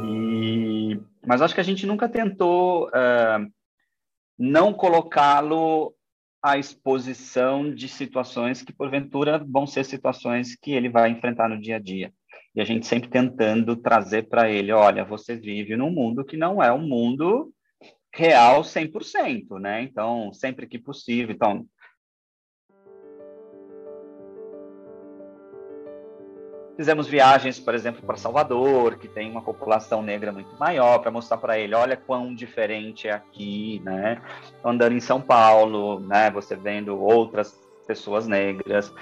[0.06, 1.02] E...
[1.26, 3.52] Mas acho que a gente nunca tentou uh,
[4.38, 5.96] não colocá-lo
[6.44, 11.78] à exposição de situações que, porventura, vão ser situações que ele vai enfrentar no dia
[11.78, 12.14] a dia
[12.58, 16.62] e a gente sempre tentando trazer para ele, olha, você vive num mundo que não
[16.62, 17.54] é um mundo
[18.12, 19.84] real 100%, né?
[19.84, 21.68] Então, sempre que possível, então
[26.76, 31.38] Fizemos viagens, por exemplo, para Salvador, que tem uma população negra muito maior, para mostrar
[31.38, 34.22] para ele, olha quão diferente é aqui, né?
[34.64, 36.30] Andando em São Paulo, né?
[36.30, 38.94] Você vendo outras pessoas negras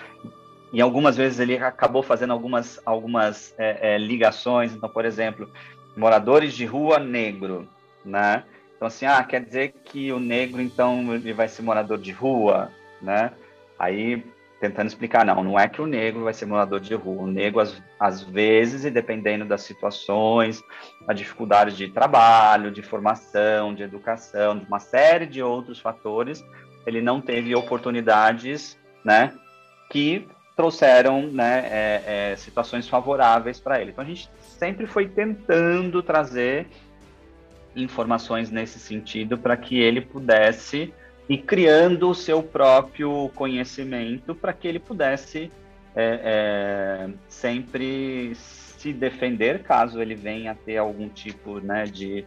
[0.76, 4.74] e algumas vezes ele acabou fazendo algumas, algumas é, é, ligações.
[4.74, 5.50] Então, por exemplo,
[5.96, 7.66] moradores de rua negro,
[8.04, 8.44] né?
[8.76, 12.74] Então, assim, ah, quer dizer que o negro, então, ele vai ser morador de rua,
[13.02, 13.32] né?
[13.80, 14.22] Aí,
[14.60, 17.24] tentando explicar, não, não é que o negro vai ser morador de rua.
[17.24, 20.62] O negro, às, às vezes, e dependendo das situações,
[21.08, 26.44] a dificuldade de trabalho, de formação, de educação, de uma série de outros fatores,
[26.86, 29.34] ele não teve oportunidades, né?
[29.90, 33.92] Que trouxeram né, é, é, situações favoráveis para ele.
[33.92, 36.68] Então a gente sempre foi tentando trazer
[37.76, 40.94] informações nesse sentido para que ele pudesse
[41.28, 45.52] ir criando o seu próprio conhecimento para que ele pudesse
[45.96, 52.26] é, é, sempre se defender caso ele venha a ter algum tipo né, de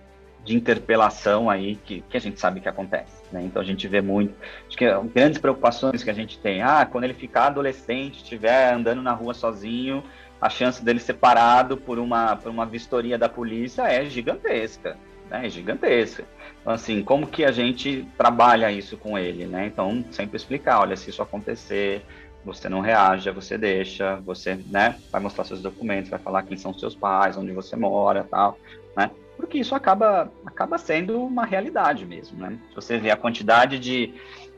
[0.49, 3.23] de interpelação aí que, que a gente sabe que acontece.
[3.31, 3.43] Né?
[3.45, 4.35] Então a gente vê muito.
[4.67, 6.63] Acho que grandes preocupações que a gente tem.
[6.63, 10.03] Ah, quando ele ficar adolescente, estiver andando na rua sozinho,
[10.41, 14.97] a chance dele ser parado por uma, por uma vistoria da polícia é gigantesca.
[15.29, 15.47] Né?
[15.47, 16.25] É gigantesca.
[16.63, 19.67] Então, assim, como que a gente trabalha isso com ele, né?
[19.67, 22.03] Então, sempre explicar, olha, se isso acontecer,
[22.43, 26.73] você não reage, você deixa, você, né, vai mostrar seus documentos, vai falar quem são
[26.73, 28.59] seus pais, onde você mora, tal,
[28.97, 29.11] né?
[29.38, 32.59] Porque isso acaba, acaba sendo uma realidade mesmo, né?
[32.70, 34.12] Se você vê a quantidade de,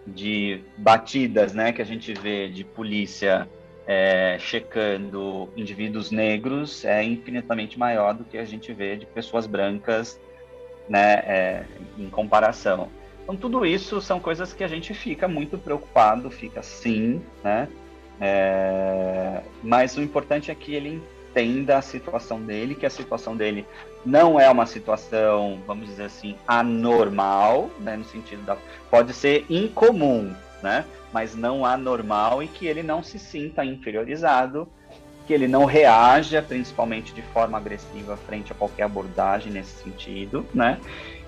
[0.06, 3.46] de batidas, né, que a gente vê de polícia
[3.86, 10.18] é, checando indivíduos negros é infinitamente maior do que a gente vê de pessoas brancas,
[10.88, 11.64] né, é,
[11.98, 12.88] em comparação.
[13.22, 17.68] Então, tudo isso são coisas que a gente fica muito preocupado, fica sim, né,
[18.18, 23.66] é, mas o importante é que ele entenda a situação dele, que a situação dele
[24.04, 28.56] não é uma situação, vamos dizer assim, anormal, né, no sentido da
[28.90, 34.68] pode ser incomum, né, mas não anormal e que ele não se sinta inferiorizado,
[35.26, 40.80] que ele não reaja, principalmente de forma agressiva, frente a qualquer abordagem nesse sentido, né?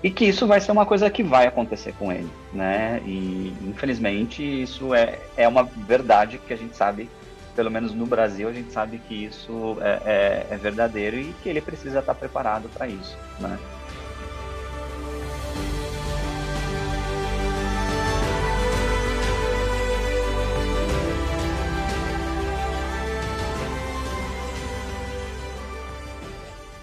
[0.03, 3.01] E que isso vai ser uma coisa que vai acontecer com ele, né?
[3.05, 7.09] E infelizmente isso é, é uma verdade que a gente sabe,
[7.55, 11.49] pelo menos no Brasil, a gente sabe que isso é, é, é verdadeiro e que
[11.49, 13.57] ele precisa estar preparado para isso, né?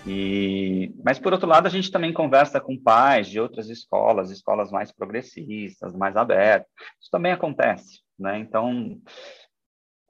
[0.07, 4.71] E, mas, por outro lado, a gente também conversa com pais de outras escolas, escolas
[4.73, 6.69] mais progressistas, mais abertas.
[7.01, 8.39] Isso também acontece, né?
[8.39, 8.99] Então,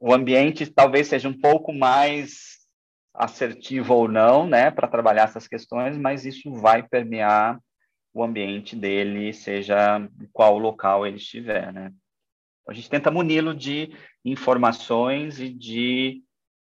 [0.01, 2.59] o ambiente talvez seja um pouco mais
[3.13, 7.61] assertivo ou não, né, para trabalhar essas questões, mas isso vai permear
[8.15, 11.93] o ambiente dele, seja qual local ele estiver, né?
[12.67, 13.93] A gente tenta muni-lo de
[14.25, 16.23] informações e de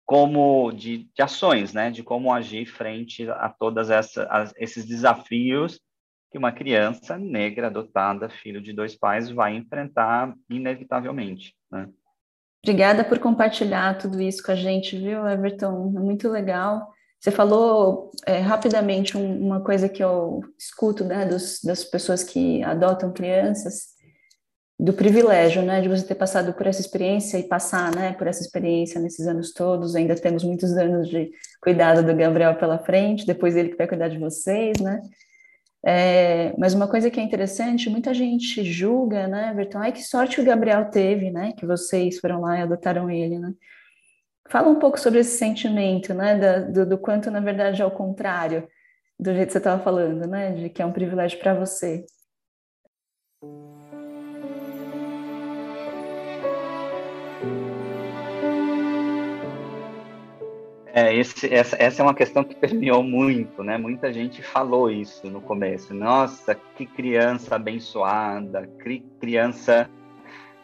[0.05, 5.81] como de, de, ações, né, de como agir frente a todas essa, esses desafios
[6.31, 11.89] que uma criança negra adotada, filho de dois pais, vai enfrentar inevitavelmente, né?
[12.67, 15.93] Obrigada por compartilhar tudo isso com a gente, viu, Everton?
[15.95, 16.91] É muito legal.
[17.17, 22.61] Você falou é, rapidamente um, uma coisa que eu escuto né, dos, das pessoas que
[22.63, 23.95] adotam crianças,
[24.77, 28.41] do privilégio, né, de você ter passado por essa experiência e passar, né, por essa
[28.41, 29.95] experiência nesses anos todos.
[29.95, 34.09] Ainda temos muitos anos de cuidado do Gabriel pela frente, depois ele que vai cuidar
[34.09, 34.99] de vocês, né?
[35.89, 40.41] É, mas uma coisa que é interessante, muita gente julga, né, Everton, ai que sorte
[40.41, 43.53] o Gabriel teve, né, que vocês foram lá e adotaram ele, né?
[44.49, 47.91] Fala um pouco sobre esse sentimento, né, da, do, do quanto na verdade é o
[47.91, 48.67] contrário
[49.17, 52.05] do jeito que você estava falando, né, de que é um privilégio para você.
[60.93, 63.77] É, esse, essa, essa é uma questão que permeou muito, né?
[63.77, 65.93] Muita gente falou isso no começo.
[65.93, 69.89] Nossa, que criança abençoada, que criança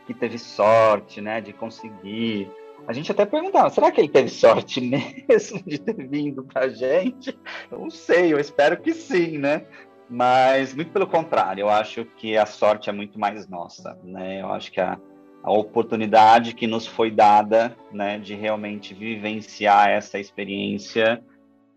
[0.06, 2.50] que teve sorte, né, de conseguir.
[2.86, 4.82] A gente até perguntava, será que ele teve sorte
[5.30, 7.38] mesmo de ter vindo para a gente?
[7.72, 9.66] Eu não sei, eu espero que sim, né?
[10.10, 14.42] Mas muito pelo contrário, eu acho que a sorte é muito mais nossa, né?
[14.42, 15.00] Eu acho que a,
[15.44, 21.22] a oportunidade que nos foi dada, né, de realmente vivenciar essa experiência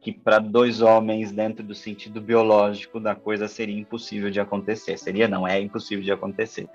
[0.00, 4.96] que para dois homens dentro do sentido biológico da coisa seria impossível de acontecer.
[4.96, 6.68] Seria não, é impossível de acontecer.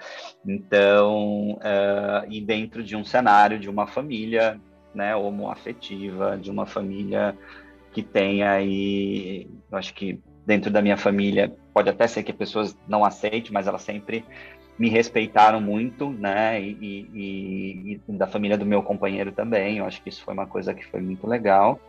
[0.46, 4.60] Então, uh, e dentro de um cenário de uma família,
[4.94, 7.38] né, homoafetiva, de uma família
[7.94, 12.78] que tem aí, eu acho que dentro da minha família pode até ser que pessoas
[12.86, 14.26] não aceitem, mas ela sempre
[14.78, 16.62] me respeitaram muito, né?
[16.62, 19.78] E, e, e, da família do meu companheiro também.
[19.78, 21.80] Eu acho que isso foi uma coisa que foi muito legal.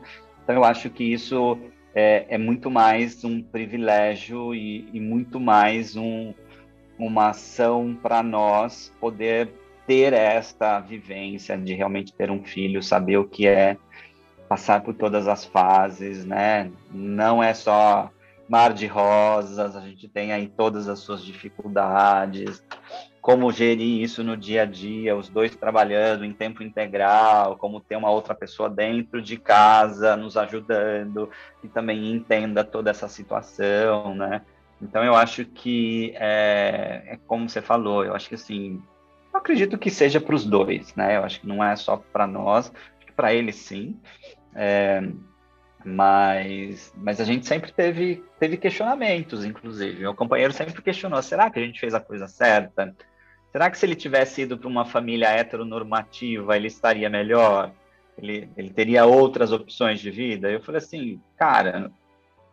[0.43, 1.59] Então, eu acho que isso
[1.95, 6.35] é, é muito mais um privilégio e, e muito mais um,
[6.99, 9.49] uma ação para nós poder
[9.87, 13.77] ter esta vivência de realmente ter um filho, saber o que é
[14.49, 16.71] passar por todas as fases, né?
[16.91, 18.11] Não é só
[18.49, 22.63] mar de rosas, a gente tem aí todas as suas dificuldades,
[23.21, 27.97] como gerir isso no dia a dia, os dois trabalhando em tempo integral, como ter
[27.97, 31.31] uma outra pessoa dentro de casa nos ajudando,
[31.61, 34.43] que também entenda toda essa situação, né?
[34.83, 38.83] Então eu acho que é, é como você falou, eu acho que assim,
[39.33, 41.17] eu acredito que seja para os dois, né?
[41.17, 42.73] Eu acho que não é só para nós,
[43.15, 44.01] para eles sim.
[44.55, 45.01] É,
[45.85, 50.01] mas, mas a gente sempre teve, teve questionamentos, inclusive.
[50.01, 52.95] Meu companheiro sempre questionou: será que a gente fez a coisa certa?
[53.51, 57.71] Será que se ele tivesse ido para uma família heteronormativa, ele estaria melhor?
[58.17, 60.51] Ele, ele teria outras opções de vida?
[60.51, 61.91] Eu falei assim, cara,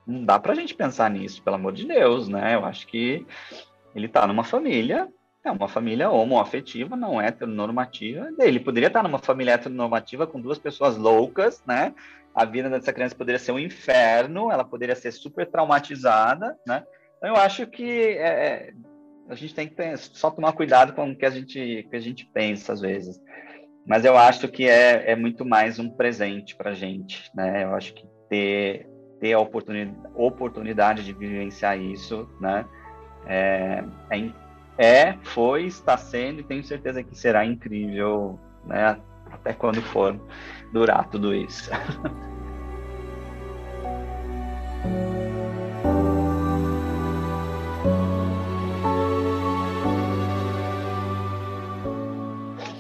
[0.05, 2.55] não dá para a gente pensar nisso, pelo amor de Deus, né?
[2.55, 3.25] Eu acho que
[3.95, 5.07] ele está numa família,
[5.43, 8.29] é uma família homoafetiva, não heteronormativa.
[8.39, 11.93] Ele poderia estar numa família heteronormativa com duas pessoas loucas, né?
[12.39, 16.85] A vida dessa criança poderia ser um inferno, ela poderia ser super traumatizada, né?
[17.17, 18.73] Então, eu acho que é, é
[19.27, 22.25] a gente tem que só tomar cuidado com o que a gente, que a gente
[22.25, 23.21] pensa às vezes.
[23.85, 27.65] Mas eu acho que é, é muito mais um presente para a gente, né?
[27.65, 28.87] Eu acho que ter,
[29.19, 32.65] ter a oportunidade, oportunidade de vivenciar isso, né?
[33.27, 34.31] É, é,
[34.77, 38.97] é, foi, está sendo e tenho certeza que será incrível, né?
[39.31, 40.19] Até quando for
[40.71, 41.69] durar tudo isso.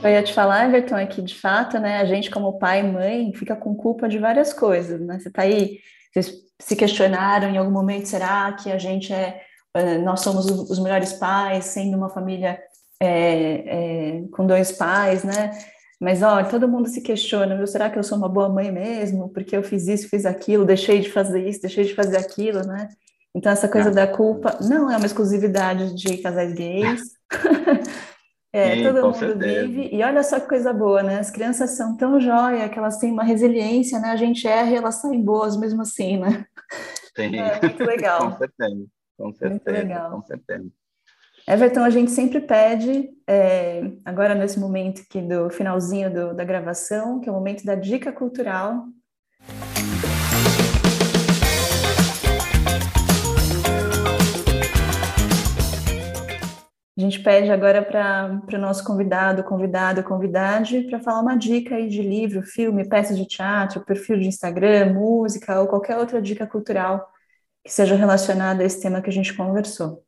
[0.01, 2.83] Eu ia te falar, Everton, é que de fato, né, a gente como pai e
[2.83, 5.19] mãe fica com culpa de várias coisas, né?
[5.19, 5.79] Você está aí,
[6.11, 9.41] vocês se questionaram em algum momento, será que a gente é,
[9.75, 12.59] eh, nós somos os melhores pais, sendo uma família
[13.01, 15.51] é, é, com dois pais, né?
[15.99, 17.67] Mas, olha, todo mundo se questiona, viu?
[17.67, 19.29] Será que eu sou uma boa mãe mesmo?
[19.29, 22.87] Porque eu fiz isso, fiz aquilo, deixei de fazer isso, deixei de fazer aquilo, né?
[23.35, 27.01] Então, essa coisa da culpa não é uma exclusividade de casais gays.
[28.51, 29.67] É, Sim, todo mundo certeza.
[29.67, 29.95] vive.
[29.95, 31.19] E olha só que coisa boa, né?
[31.19, 34.09] As crianças são tão jóia que elas têm uma resiliência, né?
[34.09, 36.45] A gente erra e elas saem boas mesmo assim, né?
[37.15, 37.37] Sim.
[37.37, 38.31] É muito legal.
[38.31, 38.85] com certeza,
[39.17, 39.49] com certeza.
[39.51, 40.11] Muito legal.
[40.11, 40.69] Com certeza.
[41.47, 47.19] Everton, a gente sempre pede, é, agora nesse momento aqui do finalzinho do, da gravação,
[47.19, 48.85] que é o momento da dica cultural,
[56.99, 61.87] A gente pede agora para o nosso convidado, convidado, convidade, para falar uma dica aí
[61.87, 67.09] de livro, filme, peça de teatro, perfil de Instagram, música ou qualquer outra dica cultural
[67.63, 70.03] que seja relacionada a esse tema que a gente conversou.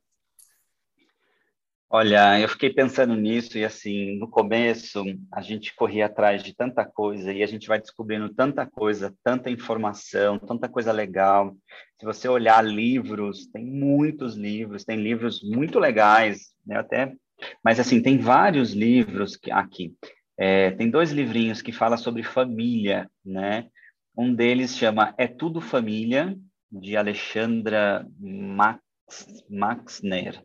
[1.94, 6.86] Olha, eu fiquei pensando nisso e assim, no começo a gente corria atrás de tanta
[6.86, 11.54] coisa e a gente vai descobrindo tanta coisa, tanta informação, tanta coisa legal.
[12.00, 16.78] Se você olhar livros, tem muitos livros, tem livros muito legais, né?
[16.78, 17.14] Até,
[17.62, 19.94] mas assim, tem vários livros que, aqui.
[20.38, 23.68] É, tem dois livrinhos que falam sobre família, né?
[24.18, 26.38] Um deles chama É Tudo Família,
[26.72, 28.80] de Alexandra Max,
[29.50, 30.42] Maxner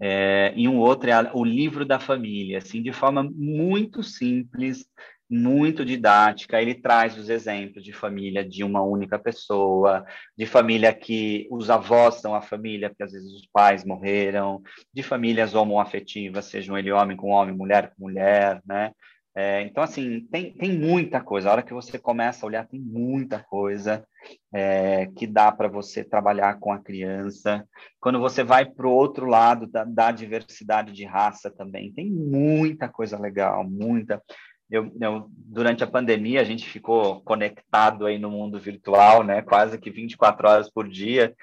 [0.00, 4.86] é, e um outro é o livro da família, assim, de forma muito simples,
[5.28, 6.60] muito didática.
[6.60, 10.04] Ele traz os exemplos de família de uma única pessoa,
[10.36, 15.02] de família que os avós são a família, porque às vezes os pais morreram, de
[15.02, 18.92] famílias homoafetivas, sejam ele homem com homem, mulher com mulher, né?
[19.34, 21.48] É, então, assim, tem, tem muita coisa.
[21.48, 24.04] A hora que você começa a olhar, tem muita coisa
[24.52, 27.64] é, que dá para você trabalhar com a criança.
[28.00, 32.88] Quando você vai para o outro lado da, da, diversidade de raça também, tem muita
[32.88, 34.20] coisa legal, muita.
[34.68, 39.42] Eu, eu, durante a pandemia, a gente ficou conectado aí no mundo virtual, né?
[39.42, 41.34] Quase que 24 horas por dia.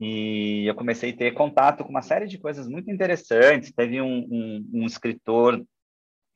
[0.00, 3.72] E eu comecei a ter contato com uma série de coisas muito interessantes.
[3.72, 5.64] Teve um, um, um escritor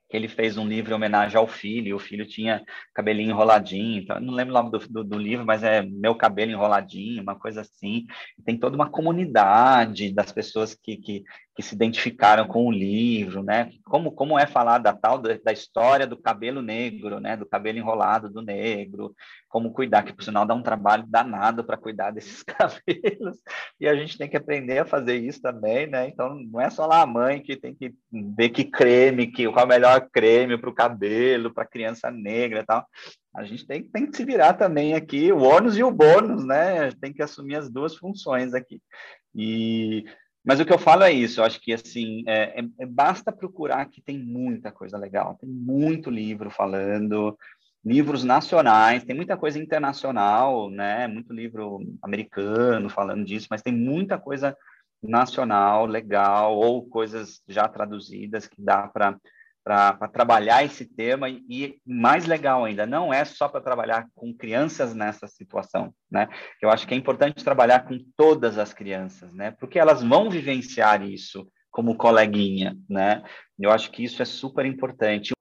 [0.09, 2.63] que ele fez um livro em homenagem ao filho, e o filho tinha
[2.95, 6.51] cabelinho enroladinho, então, não lembro o nome do, do, do, livro, mas é Meu Cabelo
[6.51, 8.07] Enroladinho, uma coisa assim.
[8.45, 13.71] Tem toda uma comunidade das pessoas que, que, que se identificaram com o livro, né?
[13.85, 17.37] Como, como é falar da tal da, da, história do cabelo negro, né?
[17.37, 19.15] Do cabelo enrolado do negro,
[19.49, 23.39] como cuidar, que por sinal dá um trabalho danado para cuidar desses cabelos,
[23.81, 26.09] e a gente tem que aprender a fazer isso também, né?
[26.09, 27.93] Então não é só lá a mãe que tem que
[28.37, 32.61] ver que creme, que qual é o melhor creme para o cabelo, para criança negra,
[32.61, 32.87] e tal.
[33.35, 36.91] A gente tem, tem que se virar também aqui, o ônus e o bônus, né?
[37.01, 38.81] Tem que assumir as duas funções aqui.
[39.35, 40.05] E
[40.45, 43.31] mas o que eu falo é isso, eu acho que assim, é, é, é, basta
[43.31, 47.37] procurar que tem muita coisa legal, tem muito livro falando,
[47.85, 51.07] livros nacionais, tem muita coisa internacional, né?
[51.07, 54.57] Muito livro americano falando disso, mas tem muita coisa
[55.03, 59.19] nacional, legal, ou coisas já traduzidas que dá para
[59.69, 64.33] para trabalhar esse tema e, e, mais legal ainda, não é só para trabalhar com
[64.33, 66.27] crianças nessa situação, né?
[66.63, 69.51] Eu acho que é importante trabalhar com todas as crianças, né?
[69.51, 73.23] Porque elas vão vivenciar isso como coleguinha, né?
[73.59, 75.35] Eu acho que isso é super importante.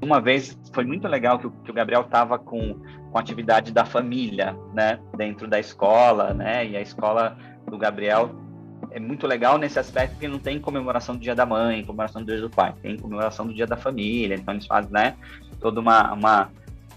[0.00, 3.84] Uma vez foi muito legal que o, que o Gabriel estava com, com atividade da
[3.84, 5.00] família, né?
[5.16, 6.64] Dentro da escola, né?
[6.64, 7.36] E a escola
[7.68, 8.45] do Gabriel
[8.90, 12.26] é muito legal nesse aspecto porque não tem comemoração do Dia da Mãe, comemoração do
[12.26, 15.16] Dia do Pai, tem comemoração do Dia da Família, então eles fazem, né,
[15.60, 16.50] toda uma, uma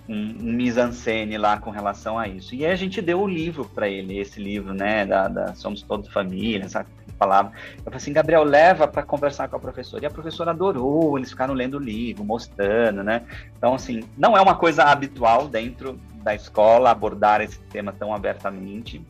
[0.09, 2.55] um, um mise-en-scène lá com relação a isso.
[2.55, 5.83] E aí a gente deu o livro para ele, esse livro, né, da, da Somos
[5.83, 6.85] Todos Família, essa
[7.17, 7.51] palavra.
[7.77, 10.03] Eu falei assim, Gabriel, leva para conversar com a professora.
[10.03, 13.23] E a professora adorou, eles ficaram lendo o livro, mostrando, né?
[13.55, 19.01] Então, assim, não é uma coisa habitual dentro da escola abordar esse tema tão abertamente,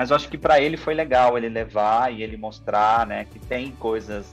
[0.00, 3.38] mas eu acho que para ele foi legal ele levar e ele mostrar, né, que
[3.38, 4.32] tem coisas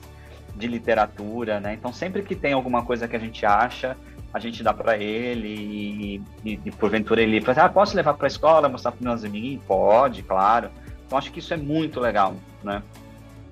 [0.56, 1.74] de literatura, né?
[1.74, 3.94] Então, sempre que tem alguma coisa que a gente acha,
[4.32, 8.14] a gente dá para ele e, e, e, porventura ele fala assim, ah, posso levar
[8.14, 9.62] para a escola, mostrar para meus amigos?
[9.66, 10.70] Pode, claro.
[11.04, 12.82] Então acho que isso é muito legal, né?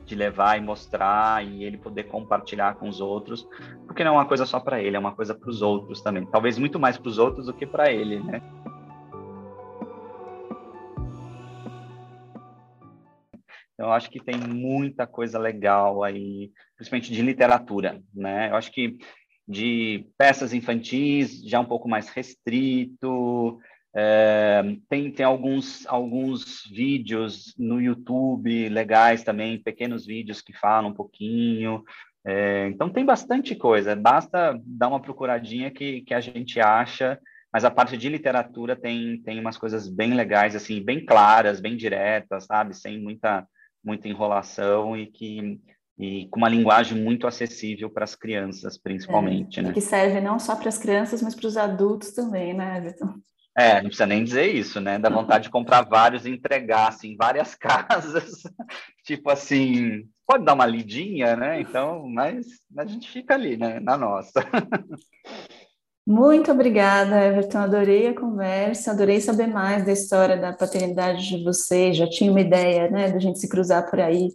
[0.07, 3.47] De levar e mostrar e ele poder compartilhar com os outros,
[3.87, 6.25] porque não é uma coisa só para ele, é uma coisa para os outros também.
[6.25, 8.41] Talvez muito mais para os outros do que para ele, né?
[13.79, 18.51] Eu acho que tem muita coisa legal aí, principalmente de literatura, né?
[18.51, 18.97] Eu acho que
[19.47, 23.59] de peças infantis, já um pouco mais restrito.
[23.95, 30.95] É, tem tem alguns, alguns vídeos no YouTube legais também, pequenos vídeos que falam um
[30.95, 31.83] pouquinho.
[32.27, 37.20] É, então tem bastante coisa, basta dar uma procuradinha que, que a gente acha,
[37.53, 41.77] mas a parte de literatura tem, tem umas coisas bem legais, assim, bem claras, bem
[41.77, 42.74] diretas, sabe?
[42.74, 43.47] Sem muita,
[43.87, 45.61] muita enrolação e que
[45.99, 49.72] e com uma linguagem muito acessível para as crianças, principalmente, é, né?
[49.72, 53.14] Que serve não só para as crianças, mas para os adultos também, né, Everton?
[53.57, 54.99] É, não precisa nem dizer isso, né?
[54.99, 58.43] Dá vontade de comprar vários e entregar, assim, várias casas.
[59.07, 61.62] tipo assim, pode dar uma lidinha, né?
[61.62, 63.80] Então, mas a gente fica ali, né?
[63.80, 64.45] Na nossa.
[66.07, 67.59] Muito obrigada, Everton.
[67.59, 71.97] Adorei a conversa, adorei saber mais da história da paternidade de vocês.
[71.97, 74.29] Já tinha uma ideia, né, da gente se cruzar por aí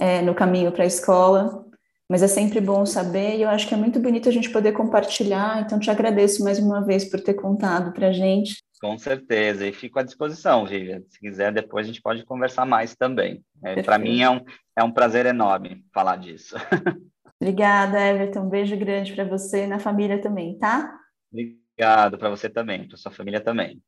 [0.00, 1.66] é, no caminho para a escola,
[2.08, 4.72] mas é sempre bom saber e eu acho que é muito bonito a gente poder
[4.72, 5.60] compartilhar.
[5.60, 8.62] Então, te agradeço mais uma vez por ter contado para a gente.
[8.80, 11.02] Com certeza, e fico à disposição, Vivian.
[11.10, 13.44] Se quiser, depois a gente pode conversar mais também.
[13.62, 14.40] É, para mim é um,
[14.76, 16.56] é um prazer enorme falar disso.
[17.38, 18.44] Obrigada, Everton.
[18.44, 21.01] Um beijo grande para você e na família também, tá?
[21.32, 23.80] Obrigado para você também, para sua família também.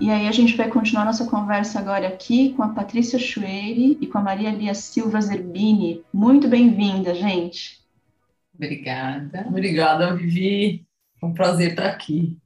[0.00, 4.06] E aí a gente vai continuar nossa conversa agora aqui com a Patrícia Chueire e
[4.06, 6.02] com a Maria Lia Silva Zerbini.
[6.10, 7.78] Muito bem-vinda, gente.
[8.54, 9.44] Obrigada.
[9.46, 10.86] Obrigada, Vivi.
[11.20, 12.38] É um prazer estar aqui.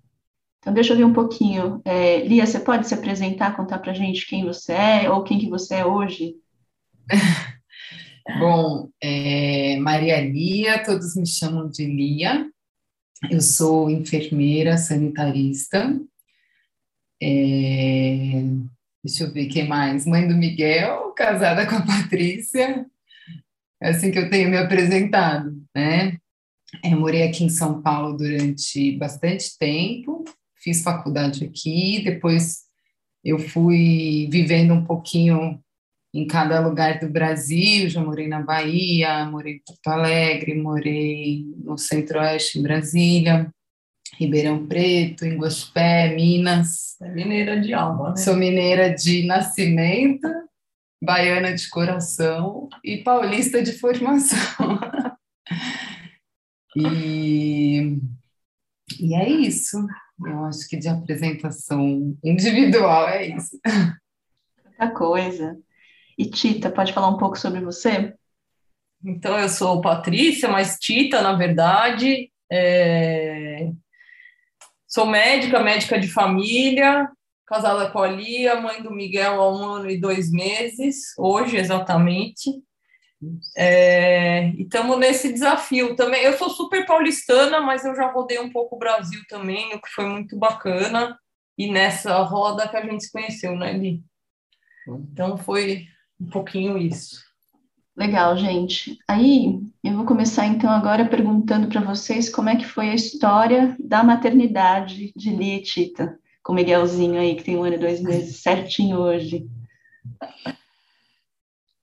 [0.63, 1.83] Então, deixa eu ver um pouquinho.
[1.85, 5.37] É, Lia, você pode se apresentar, contar para a gente quem você é ou quem
[5.37, 6.37] que você é hoje?
[8.39, 12.49] Bom, é, Maria Lia, todos me chamam de Lia.
[13.29, 16.01] Eu sou enfermeira sanitarista,
[17.21, 18.45] é,
[19.05, 20.07] deixa eu ver quem mais.
[20.07, 22.87] Mãe do Miguel, casada com a Patrícia.
[23.83, 26.19] É assim que eu tenho me apresentado, né?
[26.85, 30.25] Eu é, morei aqui em São Paulo durante bastante tempo,
[30.63, 32.63] fiz faculdade aqui, depois
[33.25, 35.61] eu fui vivendo um pouquinho
[36.15, 41.79] em cada lugar do Brasil, já morei na Bahia, morei em Porto Alegre, morei no
[41.79, 43.51] Centro-Oeste, em Brasília,
[44.19, 47.01] Ribeirão Preto, em Gospé, Minas.
[47.01, 48.17] É mineira de alma, né?
[48.17, 50.29] Sou mineira de nascimento,
[51.03, 54.39] baiana de coração e paulista de formação.
[56.77, 57.99] e,
[59.01, 59.79] e é isso.
[60.27, 63.59] Eu acho que de apresentação individual é isso.
[64.65, 65.59] Muita coisa.
[66.19, 68.15] E Tita, pode falar um pouco sobre você?
[69.05, 73.71] Então, eu sou Patrícia, mas Tita, na verdade, é...
[74.87, 77.09] Sou médica, médica de família,
[77.47, 82.51] casada com a Lia, mãe do Miguel há um ano e dois meses, hoje exatamente.
[83.57, 86.23] É, e estamos nesse desafio também.
[86.23, 89.89] Eu sou super paulistana, mas eu já rodei um pouco o Brasil também, o que
[89.91, 91.19] foi muito bacana.
[91.57, 94.03] E nessa roda que a gente se conheceu, né, Li?
[94.87, 95.87] Então foi
[96.21, 97.23] um pouquinho isso.
[97.97, 98.99] Legal, gente.
[99.07, 103.77] Aí eu vou começar então agora perguntando para vocês como é que foi a história
[103.79, 107.79] da maternidade de Lia e Tita, com o Miguelzinho aí, que tem um ano e
[107.79, 109.47] dois meses, certinho hoje.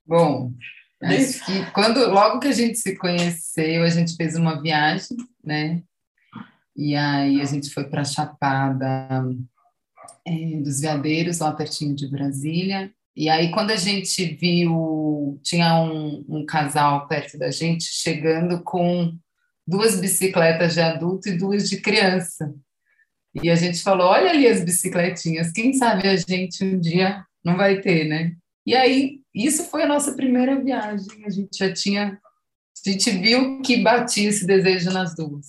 [0.04, 0.52] Bom,
[1.02, 5.82] acho que quando, logo que a gente se conheceu, a gente fez uma viagem, né?
[6.76, 9.08] E aí a gente foi para a Chapada
[10.26, 16.24] é, dos Veadeiros, lá pertinho de Brasília, e aí, quando a gente viu, tinha um,
[16.28, 19.14] um, casal perto da gente chegando com
[19.66, 22.54] duas bicicletas de adulto e duas de criança.
[23.42, 27.56] E a gente falou: olha ali as bicicletinhas, quem sabe a gente um dia não
[27.56, 28.36] vai ter, né?
[28.70, 31.24] E aí, isso foi a nossa primeira viagem.
[31.26, 32.20] A gente já tinha,
[32.86, 35.46] a gente viu que batia esse desejo nas duas,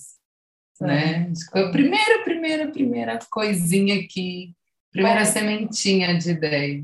[0.82, 0.86] é.
[0.86, 1.32] né?
[1.52, 4.52] Foi a primeira, primeira, primeira coisinha que,
[4.90, 6.82] primeira sementinha de ideia.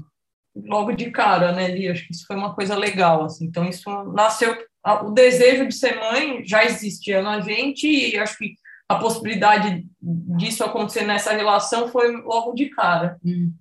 [0.54, 1.88] Logo de cara, né, Li?
[1.88, 3.44] Acho que isso foi uma coisa legal, assim.
[3.44, 4.56] Então, isso nasceu,
[5.02, 8.54] o desejo de ser mãe já existia na gente e acho que
[8.88, 13.18] a possibilidade disso acontecer nessa relação foi logo de cara.
[13.22, 13.52] Uhum.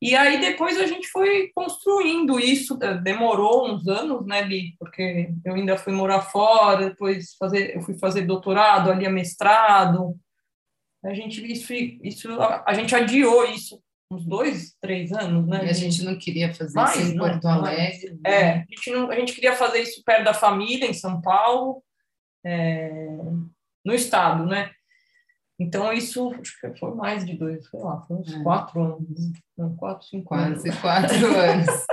[0.00, 4.76] E aí depois a gente foi construindo isso, eh, demorou uns anos, né, Li?
[4.78, 10.14] Porque eu ainda fui morar fora, depois fazer, eu fui fazer doutorado, ali a mestrado.
[11.04, 13.80] A gente isso, isso a, gente adiou isso
[14.10, 15.66] uns dois, três anos, né?
[15.66, 18.10] E a gente não queria fazer mais, isso em Porto Alegre.
[18.10, 18.20] Né?
[18.24, 21.82] É, a gente, não, a gente queria fazer isso perto da família, em São Paulo,
[22.44, 23.18] é,
[23.84, 24.70] no estado, né?
[25.58, 28.42] Então, isso acho que foi mais de dois, sei lá, foi uns é.
[28.42, 29.32] quatro anos.
[29.56, 30.80] Não, quatro, cinco Quase anos.
[30.80, 31.86] quatro anos.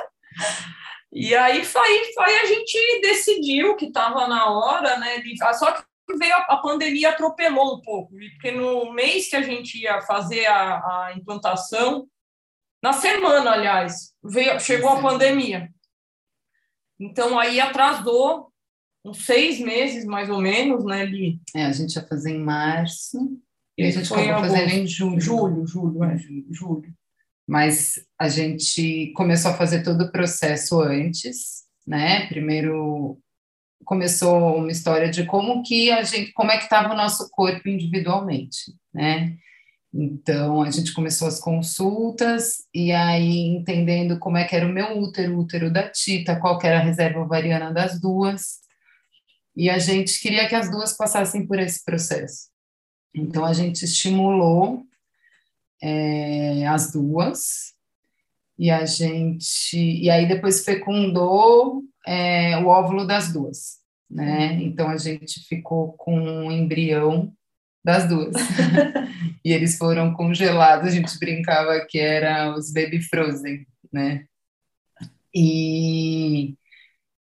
[1.11, 5.19] e aí foi, foi a gente decidiu que estava na hora, né?
[5.19, 5.83] De, ah, só que
[6.17, 10.45] veio a, a, pandemia atropelou um pouco, porque no mês que a gente ia fazer
[10.45, 12.05] a, a implantação,
[12.81, 15.69] na semana, aliás, veio, chegou a pandemia.
[16.99, 18.51] Então aí atrasou
[19.05, 21.39] uns seis meses, mais ou menos, né, Li?
[21.55, 23.41] É, a gente ia fazer em março.
[23.77, 25.19] E a gente foi acabou fazendo em julho.
[25.19, 26.17] Julho, julho, é,
[26.51, 26.93] julho.
[27.47, 32.27] Mas a gente começou a fazer todo o processo antes, né?
[32.27, 33.19] Primeiro
[33.83, 37.67] começou uma história de como que a gente, como é que estava o nosso corpo
[37.67, 39.35] individualmente, né?
[39.93, 44.97] Então a gente começou as consultas e aí entendendo como é que era o meu
[44.99, 48.63] útero, o útero da Tita, qual que era a reserva ovariana das duas.
[49.55, 52.52] E a gente queria que as duas passassem por esse processo.
[53.13, 54.83] Então, a gente estimulou
[55.81, 57.73] é, as duas,
[58.57, 59.77] e a gente.
[59.77, 64.53] E aí, depois fecundou é, o óvulo das duas, né?
[64.61, 67.33] Então, a gente ficou com um embrião
[67.83, 68.33] das duas.
[69.43, 74.25] e eles foram congelados, a gente brincava que era os baby frozen, né?
[75.35, 76.55] E,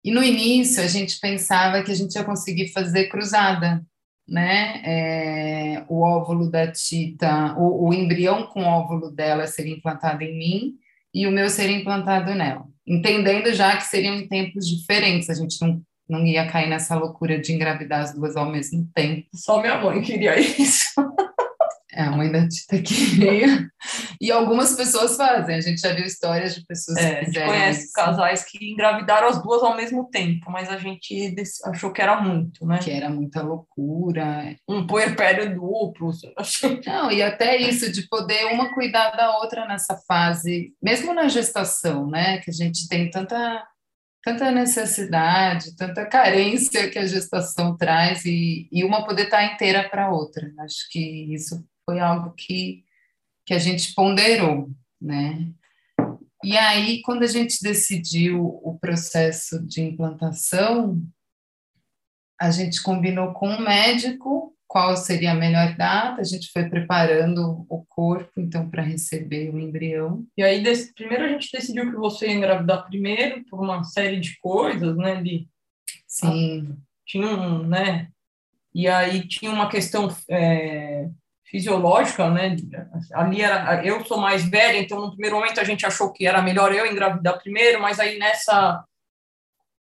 [0.04, 3.84] e no início a gente pensava que a gente ia conseguir fazer cruzada,
[4.28, 4.80] né?
[4.84, 10.74] É, o óvulo da Tita, o, o, embrião com óvulo dela seria implantado em mim
[11.12, 12.64] e o meu seria implantado nela.
[12.86, 17.38] Entendendo já que seriam em tempos diferentes, a gente não, não ia cair nessa loucura
[17.38, 19.26] de engravidar as duas ao mesmo tempo.
[19.34, 20.94] Só minha mãe queria isso.
[21.96, 23.68] É, a mãe da Tita queria.
[24.20, 25.54] E algumas pessoas fazem.
[25.54, 27.46] A gente já viu histórias de pessoas é, que fizeram.
[27.46, 27.92] A gente conhece isso.
[27.92, 31.34] casais que engravidaram as duas ao mesmo tempo, mas a gente
[31.64, 32.78] achou que era muito, né?
[32.78, 34.56] Que era muita loucura.
[34.68, 36.10] Um puerpério duplo.
[36.84, 42.08] Não, e até isso de poder uma cuidar da outra nessa fase, mesmo na gestação,
[42.08, 42.38] né?
[42.38, 43.64] Que a gente tem tanta
[44.24, 50.06] tanta necessidade, tanta carência que a gestação traz e, e uma poder estar inteira para
[50.06, 50.50] a outra.
[50.60, 52.84] Acho que isso foi algo que,
[53.46, 54.70] que a gente ponderou,
[55.00, 55.52] né?
[56.42, 61.00] E aí, quando a gente decidiu o processo de implantação,
[62.38, 67.64] a gente combinou com o médico qual seria a melhor data, a gente foi preparando
[67.68, 70.26] o corpo, então, para receber o embrião.
[70.36, 70.62] E aí,
[70.94, 75.22] primeiro a gente decidiu que você ia engravidar primeiro, por uma série de coisas, né,
[75.22, 75.48] de
[76.08, 76.68] Sim.
[76.72, 76.76] Ah,
[77.06, 78.08] tinha um, né,
[78.74, 81.08] e aí tinha uma questão é,
[81.54, 82.56] fisiológica, né?
[83.12, 86.42] Ali era, eu sou mais velha, então no primeiro momento a gente achou que era
[86.42, 88.84] melhor eu engravidar primeiro, mas aí nessa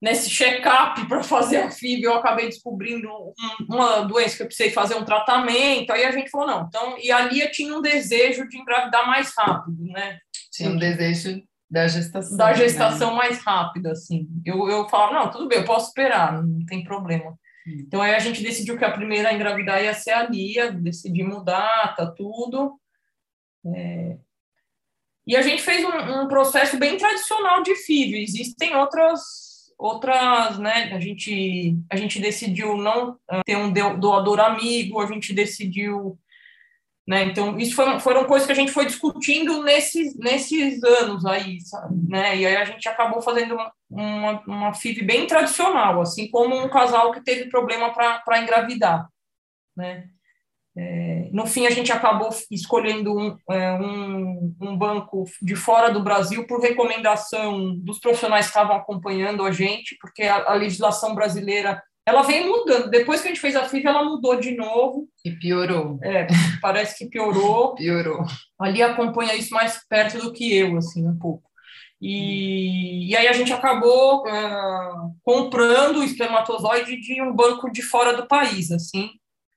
[0.01, 4.71] nesse check-up para fazer a FIV eu acabei descobrindo um, uma doença que eu precisei
[4.71, 5.91] fazer um tratamento.
[5.91, 9.31] Aí a gente falou não, então e a Lia tinha um desejo de engravidar mais
[9.37, 10.17] rápido, né?
[10.51, 12.37] Tinha um desejo da gestação.
[12.37, 13.17] Da gestação né?
[13.17, 14.27] mais rápida, assim.
[14.43, 17.37] Eu, eu falava, não, tudo bem, eu posso esperar, não tem problema.
[17.67, 21.43] Então aí a gente decidiu que a primeira a engravidar ia ser a Lia, decidimos
[21.43, 22.79] data, tudo.
[23.65, 24.17] É...
[25.25, 28.17] E a gente fez um, um, processo bem tradicional de filho.
[28.17, 30.91] Existem outras, outras, né?
[30.93, 36.19] A gente, a gente decidiu não uh, ter um doador amigo, a gente decidiu
[37.11, 37.25] né?
[37.25, 41.93] Então, isso foram, foram coisas que a gente foi discutindo nesses, nesses anos aí, sabe?
[42.07, 42.37] Né?
[42.37, 43.57] E aí a gente acabou fazendo
[43.89, 49.09] uma, uma, FIV bem tradicional, assim como um casal que teve problema para engravidar,
[49.75, 50.05] né?
[50.73, 56.01] É, no fim, a gente acabou escolhendo um, é, um, um, banco de fora do
[56.01, 61.83] Brasil por recomendação dos profissionais que estavam acompanhando a gente, porque a, a legislação brasileira
[62.11, 62.89] ela vem mudando.
[62.89, 65.07] Depois que a gente fez a FIV, ela mudou de novo.
[65.23, 65.97] E piorou.
[66.03, 66.27] É,
[66.61, 67.73] parece que piorou.
[67.75, 68.25] piorou.
[68.59, 71.49] Ali acompanha isso mais perto do que eu, assim, um pouco.
[72.01, 78.13] E, e aí a gente acabou uh, comprando o espermatozoide de um banco de fora
[78.13, 79.09] do país, assim.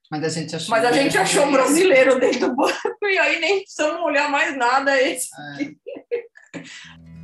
[0.09, 3.39] Mas a gente achou, Mas a gente achou um brasileiro dentro do banco e aí
[3.39, 5.29] nem precisamos olhar mais nada esse.
[6.53, 6.61] É.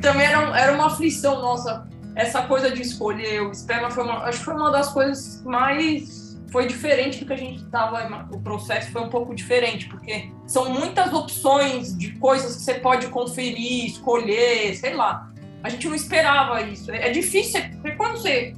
[0.00, 4.38] também era, era uma aflição nossa, essa coisa de escolher o esperma foi uma, acho
[4.38, 8.26] que foi uma das coisas mais foi diferente do que a gente estava.
[8.32, 13.08] O processo foi um pouco diferente, porque são muitas opções de coisas que você pode
[13.08, 15.30] conferir, escolher, sei lá.
[15.62, 16.90] A gente não esperava isso.
[16.90, 18.54] É difícil, porque quando você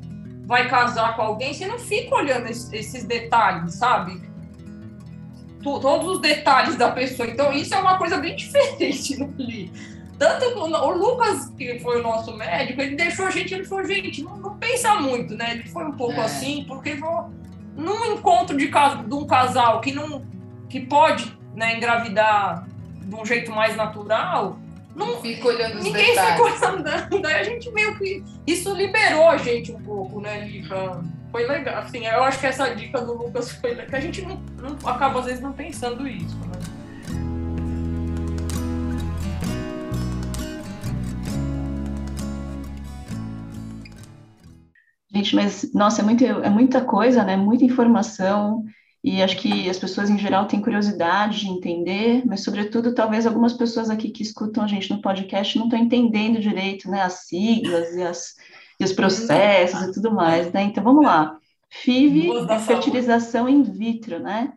[0.46, 4.20] vai casar com alguém, você não fica olhando esses detalhes, sabe?
[5.62, 7.28] Todos os detalhes da pessoa.
[7.28, 9.72] Então, isso é uma coisa bem diferente ali.
[10.20, 13.86] Tanto que o Lucas, que foi o nosso médico, ele deixou a gente, ele falou,
[13.86, 15.52] gente, não, não pensa muito, né?
[15.52, 16.24] Ele foi um pouco é.
[16.24, 17.30] assim, porque vou,
[17.74, 20.22] num encontro de, de um casal que não
[20.68, 22.68] que pode né, engravidar
[23.02, 24.58] de um jeito mais natural,
[24.94, 26.52] não fica olhando os ninguém detalhes.
[26.52, 27.22] fica olhando.
[27.22, 31.02] Daí a gente meio que isso liberou a gente um pouco, né, Lica?
[31.32, 31.78] Foi legal.
[31.78, 35.20] Assim, eu acho que essa dica do Lucas foi que a gente não, não acaba
[35.20, 36.79] às vezes não pensando isso, né?
[45.12, 47.36] Gente, mas nossa, é, muito, é muita coisa, né?
[47.36, 48.64] Muita informação.
[49.02, 53.54] E acho que as pessoas em geral têm curiosidade de entender, mas sobretudo talvez algumas
[53.54, 57.94] pessoas aqui que escutam a gente no podcast não estão entendendo direito, né, as siglas
[57.94, 58.34] e, as,
[58.78, 60.62] e os processos e tudo mais, né?
[60.64, 61.34] Então vamos lá.
[61.70, 64.52] FIV é fertilização in vitro, né?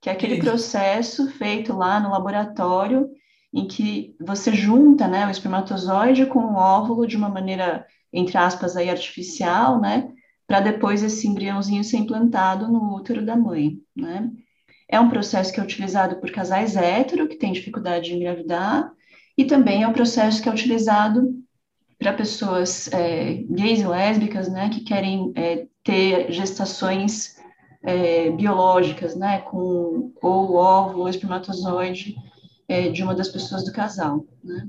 [0.00, 3.10] Que é aquele processo feito lá no laboratório
[3.52, 8.76] em que você junta, né, o espermatozoide com o óvulo de uma maneira entre aspas,
[8.76, 10.10] aí, artificial, né?
[10.46, 14.30] Para depois esse embriãozinho ser implantado no útero da mãe, né?
[14.88, 18.90] É um processo que é utilizado por casais hétero que têm dificuldade de engravidar,
[19.36, 21.34] e também é um processo que é utilizado
[21.98, 27.36] para pessoas é, gays e lésbicas, né, que querem é, ter gestações
[27.82, 32.16] é, biológicas, né, com ou óvulo espermatozoide
[32.68, 34.68] é, de uma das pessoas do casal, né.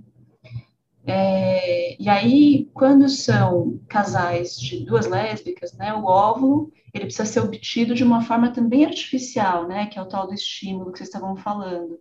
[1.05, 7.39] É, e aí, quando são casais de duas lésbicas, né, o óvulo ele precisa ser
[7.39, 11.09] obtido de uma forma também artificial, né, que é o tal do estímulo que vocês
[11.09, 11.97] estavam falando.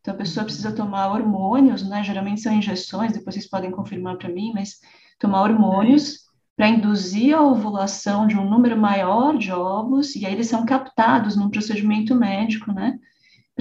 [0.00, 4.28] Então, a pessoa precisa tomar hormônios, né, geralmente são injeções, depois vocês podem confirmar para
[4.28, 4.80] mim, mas
[5.18, 6.20] tomar hormônios
[6.56, 11.36] para induzir a ovulação de um número maior de óvulos, e aí eles são captados
[11.36, 12.98] num procedimento médico, né,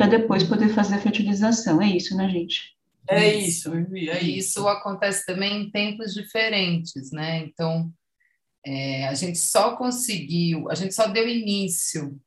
[0.01, 1.79] para depois poder fazer a fertilização.
[1.79, 2.75] É isso, né, gente?
[3.07, 4.59] É isso, Vivi, é isso.
[4.59, 7.37] Isso acontece também em tempos diferentes, né?
[7.37, 7.93] Então,
[8.65, 12.19] é, a gente só conseguiu, a gente só deu início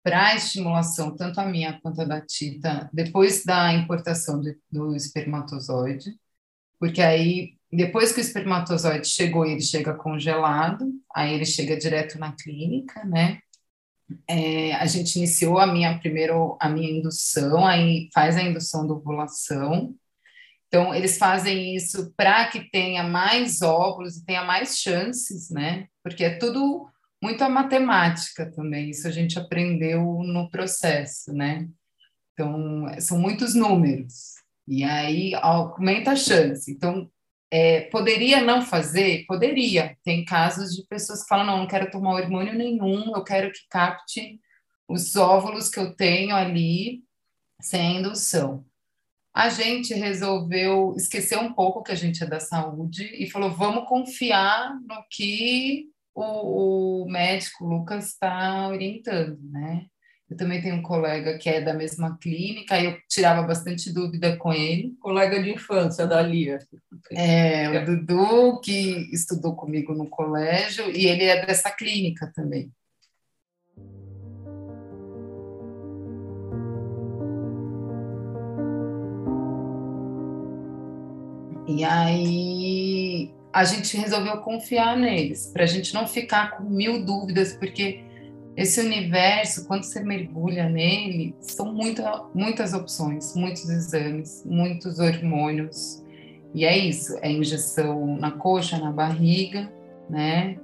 [0.00, 4.94] para a estimulação, tanto a minha quanto a da Tita, depois da importação do, do
[4.94, 6.14] espermatozoide,
[6.78, 12.32] porque aí, depois que o espermatozoide chegou, ele chega congelado, aí ele chega direto na
[12.32, 13.40] clínica, né?
[14.26, 18.94] É, a gente iniciou a minha primeiro a minha indução, aí faz a indução da
[18.94, 19.94] ovulação,
[20.68, 25.86] então, eles fazem isso para que tenha mais óvulos e tenha mais chances, né?
[26.02, 26.86] Porque é tudo
[27.22, 31.66] muito a matemática também, isso a gente aprendeu no processo, né?
[32.32, 34.34] Então, são muitos números,
[34.68, 36.70] e aí aumenta a chance.
[36.70, 37.10] Então,
[37.50, 39.24] é, poderia não fazer?
[39.26, 39.96] Poderia.
[40.04, 43.60] Tem casos de pessoas que falam: não, não quero tomar hormônio nenhum, eu quero que
[43.70, 44.40] capte
[44.88, 47.02] os óvulos que eu tenho ali
[47.60, 48.64] sem indução
[49.38, 53.88] a gente resolveu esquecer um pouco que a gente é da saúde e falou: vamos
[53.88, 59.86] confiar no que o, o médico Lucas está orientando, né?
[60.30, 64.52] Eu também tenho um colega que é da mesma clínica, eu tirava bastante dúvida com
[64.52, 64.94] ele.
[65.00, 66.58] Colega de infância da Lia.
[67.10, 72.70] É, o Dudu, que estudou comigo no colégio, e ele é dessa clínica também.
[81.66, 87.54] E aí a gente resolveu confiar neles, para a gente não ficar com mil dúvidas,
[87.54, 88.07] porque
[88.60, 96.02] esse universo, quando você mergulha nele, são muita, muitas opções, muitos exames, muitos hormônios.
[96.52, 99.70] E é isso, é injeção na coxa, na barriga,
[100.10, 100.58] né?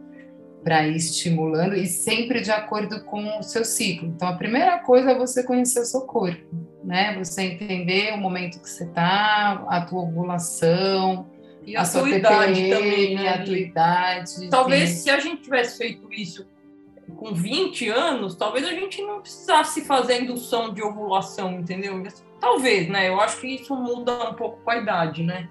[0.65, 4.09] Para ir estimulando e sempre de acordo com o seu ciclo.
[4.09, 7.17] Então, a primeira coisa é você conhecer o seu corpo né?
[7.19, 11.31] Você entender o momento que você está, a tua ovulação,
[11.67, 13.29] e a, a sua idade também, né?
[13.31, 14.51] a tua idade.
[14.51, 14.97] Talvez sim.
[14.97, 16.47] se a gente tivesse feito isso
[17.17, 22.03] com 20 anos, talvez a gente não precisasse fazer indução de ovulação, entendeu?
[22.41, 23.09] Talvez, né?
[23.09, 25.49] Eu acho que isso muda um pouco com a idade, né?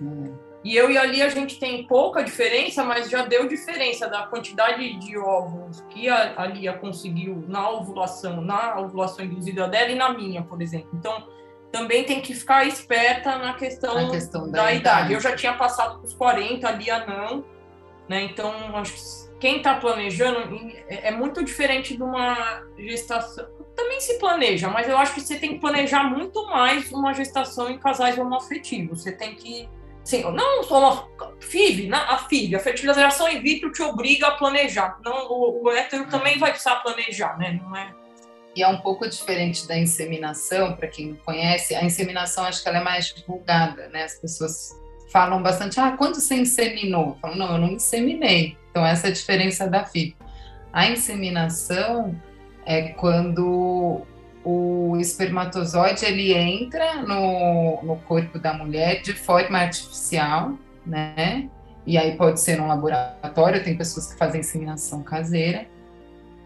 [0.00, 0.34] Hum.
[0.64, 4.98] E eu e ali a gente tem pouca diferença, mas já deu diferença da quantidade
[4.98, 10.12] de óvulos que a, a Lia conseguiu na ovulação, na ovulação induzida dela e na
[10.12, 10.90] minha, por exemplo.
[10.92, 11.28] Então,
[11.70, 14.78] também tem que ficar esperta na questão, questão da, da idade.
[14.78, 15.12] idade.
[15.12, 17.44] Eu já tinha passado dos 40, a Lia não,
[18.08, 18.22] né?
[18.22, 20.56] Então, acho que quem está planejando
[20.88, 23.46] é, é muito diferente de uma gestação.
[23.74, 27.70] Também se planeja, mas eu acho que você tem que planejar muito mais uma gestação
[27.70, 29.02] em casais homoafetivos.
[29.02, 29.68] Você tem que.
[30.02, 31.36] Sim, não só uma.
[31.40, 34.98] FIV, a FIV, a fertilização in vitro te obriga a planejar.
[35.04, 37.60] Não, o, o hétero também vai precisar planejar, né?
[37.62, 37.94] Não é.
[38.54, 41.74] E é um pouco diferente da inseminação, para quem não conhece.
[41.74, 44.04] A inseminação, acho que ela é mais divulgada, né?
[44.04, 44.80] As pessoas
[45.10, 47.08] falam bastante, ah, quando você inseminou?
[47.08, 48.56] Eu falo, não, eu não inseminei.
[48.76, 50.14] Então, essa é a diferença da FIP.
[50.70, 52.14] A inseminação
[52.66, 54.02] é quando
[54.44, 61.48] o espermatozoide ele entra no, no corpo da mulher de forma artificial, né?
[61.86, 65.66] E aí pode ser num laboratório, tem pessoas que fazem inseminação caseira,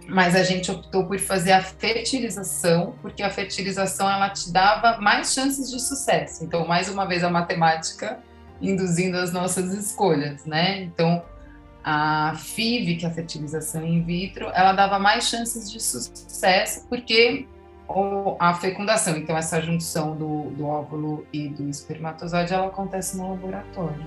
[0.06, 5.34] mas a gente optou por fazer a fertilização, porque a fertilização ela te dava mais
[5.34, 6.44] chances de sucesso.
[6.44, 8.20] Então, mais uma vez a matemática
[8.62, 10.80] induzindo as nossas escolhas, né?
[10.82, 11.24] Então,
[11.84, 17.46] a FIV, que é a fertilização in vitro, ela dava mais chances de sucesso porque
[18.38, 24.06] a fecundação, então essa junção do, do óvulo e do espermatozoide, ela acontece no laboratório.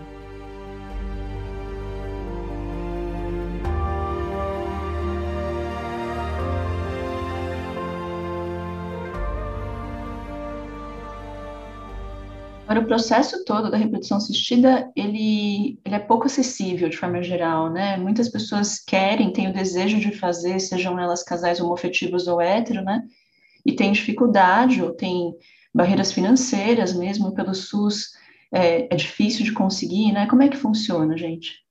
[12.84, 17.98] O processo todo da reprodução assistida, ele, ele é pouco acessível de forma geral, né?
[17.98, 23.02] Muitas pessoas querem, têm o desejo de fazer, sejam elas casais homoafetivos ou hétero, né?
[23.66, 25.34] E tem dificuldade ou tem
[25.74, 28.12] barreiras financeiras mesmo pelo SUS,
[28.52, 30.28] é, é difícil de conseguir, né?
[30.28, 31.64] Como é que funciona, gente?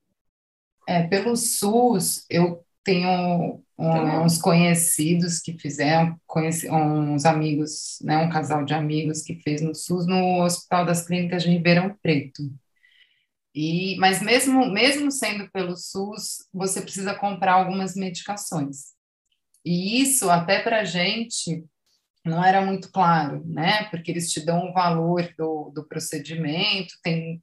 [0.89, 8.64] É, pelo SUS, eu tenho uns conhecidos que fizeram, conheci, uns amigos, né, um casal
[8.64, 12.43] de amigos que fez no SUS no Hospital das Clínicas de Ribeirão Preto.
[13.55, 18.93] E, mas mesmo, mesmo sendo pelo SUS, você precisa comprar algumas medicações.
[19.64, 21.64] E isso, até para a gente,
[22.24, 23.85] não era muito claro, né?
[23.91, 27.43] Porque eles te dão o valor do, do procedimento, tem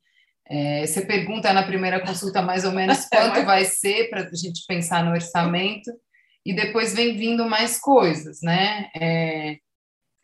[0.50, 4.66] é, você pergunta na primeira consulta mais ou menos quanto vai ser para a gente
[4.68, 5.92] pensar no orçamento,
[6.46, 8.90] e depois vem vindo mais coisas, né?
[8.96, 9.58] É,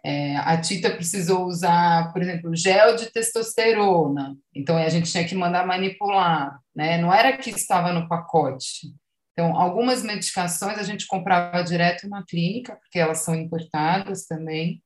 [0.03, 5.36] é, a Tita precisou usar, por exemplo, gel de testosterona, então a gente tinha que
[5.36, 6.97] mandar manipular, né?
[6.97, 8.93] Não era que estava no pacote.
[9.34, 14.82] Então, algumas medicações a gente comprava direto na clínica, porque elas são importadas também,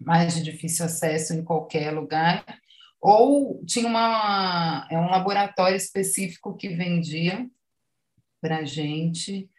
[0.00, 2.44] mais de difícil acesso em qualquer lugar.
[3.02, 7.44] Ou tinha uma, é um laboratório específico que vendia
[8.40, 9.50] para a gente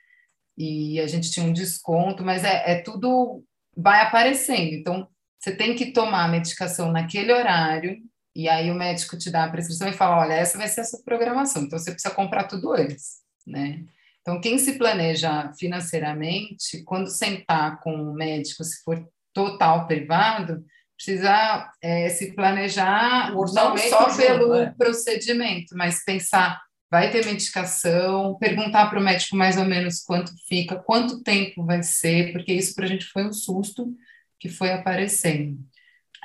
[0.57, 3.43] e a gente tinha um desconto, mas é, é tudo
[3.75, 4.73] vai aparecendo.
[4.73, 8.01] Então, você tem que tomar a medicação naquele horário,
[8.33, 10.85] e aí o médico te dá a prescrição e fala: olha, essa vai ser a
[10.85, 13.83] sua programação, então você precisa comprar tudo antes, né?
[14.21, 20.63] Então, quem se planeja financeiramente, quando sentar com o médico, se for total privado,
[21.03, 24.71] precisa é, se planejar não só pelo é.
[24.71, 30.75] procedimento, mas pensar vai ter medicação, perguntar para o médico mais ou menos quanto fica,
[30.75, 33.91] quanto tempo vai ser, porque isso para a gente foi um susto
[34.39, 35.57] que foi aparecendo.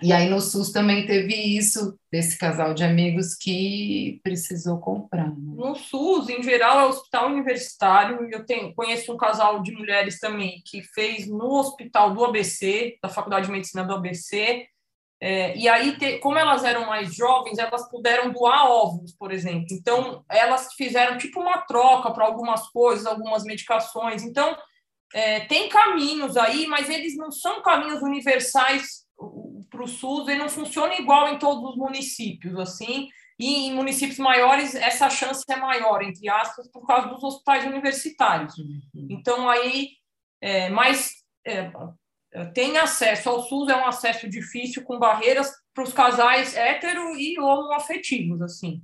[0.02, 5.28] E aí no SUS também teve isso, desse casal de amigos que precisou comprar.
[5.28, 5.54] Né?
[5.56, 8.28] No SUS, em geral, é hospital universitário.
[8.30, 13.08] Eu tenho, conheço um casal de mulheres também que fez no hospital do ABC, da
[13.08, 14.68] Faculdade de Medicina do ABC,
[15.20, 19.66] é, e aí, te, como elas eram mais jovens, elas puderam doar óvulos, por exemplo.
[19.72, 24.22] Então, elas fizeram tipo uma troca para algumas coisas, algumas medicações.
[24.22, 24.56] Então,
[25.12, 29.07] é, tem caminhos aí, mas eles não são caminhos universais
[29.68, 33.08] para o SUS, ele não funciona igual em todos os municípios, assim.
[33.38, 38.56] E em municípios maiores, essa chance é maior, entre aspas, por causa dos hospitais universitários.
[38.58, 39.06] Uhum.
[39.10, 39.90] Então, aí,
[40.40, 41.12] é, mas
[41.44, 41.70] é,
[42.52, 47.38] tem acesso ao SUS, é um acesso difícil, com barreiras para os casais hétero e
[47.38, 48.82] homoafetivos, assim.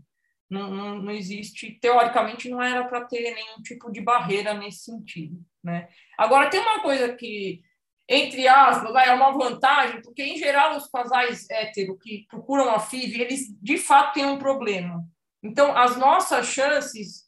[0.49, 5.45] Não, não, não existe, teoricamente, não era para ter nenhum tipo de barreira nesse sentido,
[5.63, 5.89] né?
[6.17, 7.61] Agora, tem uma coisa que,
[8.09, 13.21] entre aspas, é uma vantagem, porque, em geral, os casais hétero que procuram a FIV,
[13.21, 15.03] eles, de fato, têm um problema.
[15.43, 17.25] Então, as nossas chances,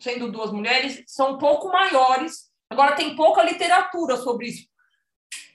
[0.00, 4.68] sendo duas mulheres, são um pouco maiores Agora, tem pouca literatura sobre isso,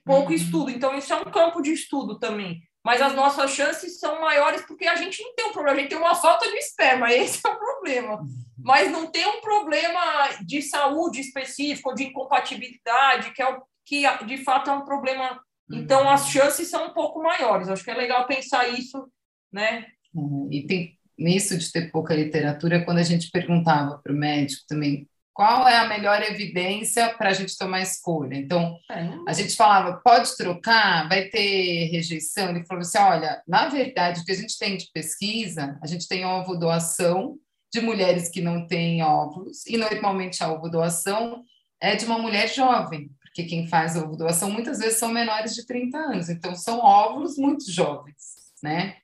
[0.04, 0.36] pouco Uhum.
[0.36, 2.62] estudo, então isso é um campo de estudo também.
[2.84, 5.90] Mas as nossas chances são maiores porque a gente não tem um problema, a gente
[5.90, 8.26] tem uma falta de esperma, esse é o problema.
[8.58, 14.38] Mas não tem um problema de saúde específico, de incompatibilidade, que é o que de
[14.38, 15.40] fato é um problema.
[15.72, 17.70] Então as chances são um pouco maiores.
[17.70, 19.08] Acho que é legal pensar isso,
[19.52, 19.86] né?
[20.14, 20.48] Uhum.
[20.52, 25.08] E tem nisso de ter pouca literatura, quando a gente perguntava para o médico também
[25.34, 28.36] qual é a melhor evidência para a gente tomar escolha.
[28.36, 32.50] Então, É, a gente falava, pode trocar, vai ter rejeição.
[32.50, 36.08] Ele falou assim: olha, na verdade, o que a gente tem de pesquisa, a gente
[36.08, 37.38] tem ovo doação
[37.74, 41.44] de mulheres que não têm óvulos, e normalmente a ovo doação
[41.82, 45.66] é de uma mulher jovem, porque quem faz ovo doação muitas vezes são menores de
[45.66, 48.16] 30 anos, então são óvulos muito jovens,
[48.62, 48.98] né?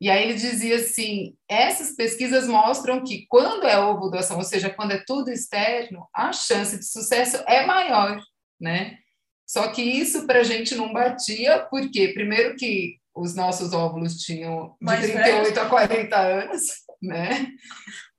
[0.00, 4.70] E aí ele dizia assim: essas pesquisas mostram que quando é ovo doação, ou seja,
[4.70, 8.18] quando é tudo externo, a chance de sucesso é maior,
[8.58, 8.96] né?
[9.46, 14.74] Só que isso para a gente não batia, porque primeiro que os nossos óvulos tinham
[14.80, 16.62] de Mais 38 a 40 anos,
[17.02, 17.48] né?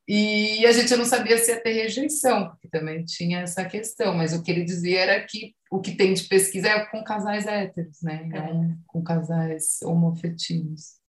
[0.07, 4.33] E a gente não sabia se ia ter rejeição, porque também tinha essa questão, mas
[4.33, 8.01] o que ele dizia era que o que tem de pesquisa é com casais héteros,
[8.01, 8.23] né?
[8.25, 10.99] Não com casais homoafetivos.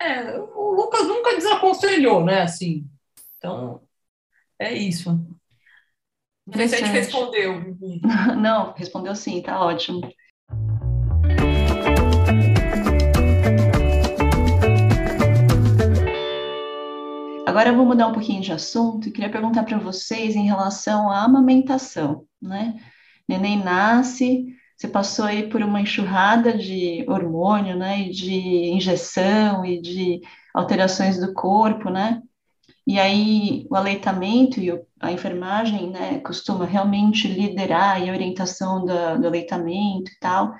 [0.00, 2.42] É, o Lucas nunca desaconselhou, né?
[2.42, 2.88] Assim.
[3.38, 3.82] Então,
[4.58, 5.10] é isso.
[6.46, 6.92] Não sei se a gente Interessante.
[6.92, 7.60] respondeu.
[8.40, 10.00] Não, respondeu sim, tá ótimo.
[17.46, 21.08] Agora eu vou mudar um pouquinho de assunto e queria perguntar para vocês em relação
[21.08, 22.74] à amamentação, né?
[23.28, 28.00] Neném nasce, você passou aí por uma enxurrada de hormônio, né?
[28.00, 28.34] E de
[28.72, 30.20] injeção e de
[30.52, 32.20] alterações do corpo, né?
[32.84, 40.10] E aí o aleitamento e a enfermagem, né, costuma realmente liderar a orientação do aleitamento
[40.10, 40.52] e tal.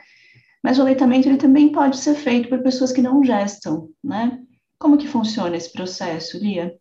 [0.62, 4.40] Mas o aleitamento ele também pode ser feito por pessoas que não gestam, né?
[4.78, 6.78] Como que funciona esse processo, Lia?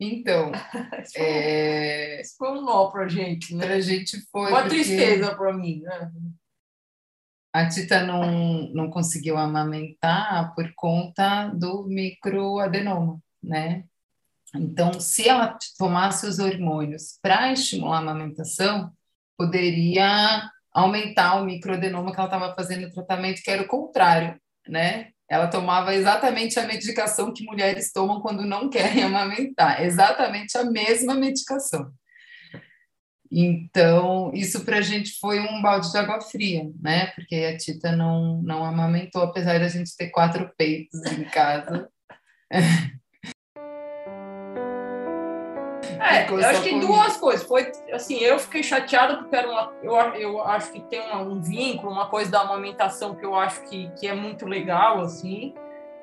[0.00, 0.50] Então,
[1.02, 3.66] Isso foi, é, isso foi um nó pra gente, né?
[3.66, 4.50] para a gente foi.
[4.50, 6.12] Uma porque tristeza para mim, né?
[7.54, 13.84] A Tita não, não conseguiu amamentar por conta do microadenoma, né?
[14.54, 18.90] Então, se ela tomasse os hormônios para estimular a amamentação,
[19.36, 25.10] poderia aumentar o microadenoma que ela estava fazendo o tratamento, que era o contrário, né?
[25.32, 31.14] Ela tomava exatamente a medicação que mulheres tomam quando não querem amamentar, exatamente a mesma
[31.14, 31.90] medicação.
[33.30, 37.06] Então, isso para a gente foi um balde de água fria, né?
[37.14, 41.88] Porque a Tita não, não amamentou, apesar da gente ter quatro peitos em casa.
[46.02, 46.92] É, eu acho que comigo.
[46.92, 47.46] duas coisas.
[47.46, 51.40] Foi assim, eu fiquei chateada porque era uma, eu, eu acho que tem uma- um
[51.40, 55.54] vínculo, uma coisa da amamentação que eu acho que, que é muito legal, assim.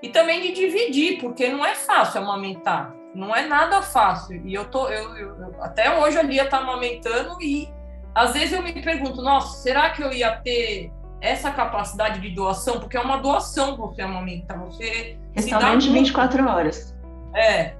[0.02, 2.94] E também de dividir, porque não é fácil amamentar.
[3.14, 4.42] Não é nada fácil.
[4.46, 7.68] E eu tô, eu, eu- até hoje a Lia tá amamentando e
[8.16, 10.92] às vezes eu me pergunto, nossa, será que eu ia ter
[11.22, 12.80] essa capacidade de doação?
[12.80, 14.58] Porque é uma doação você amamentar.
[14.66, 16.00] Você se dá Restaurante muito.
[16.00, 16.96] 24 horas.
[17.36, 17.74] É.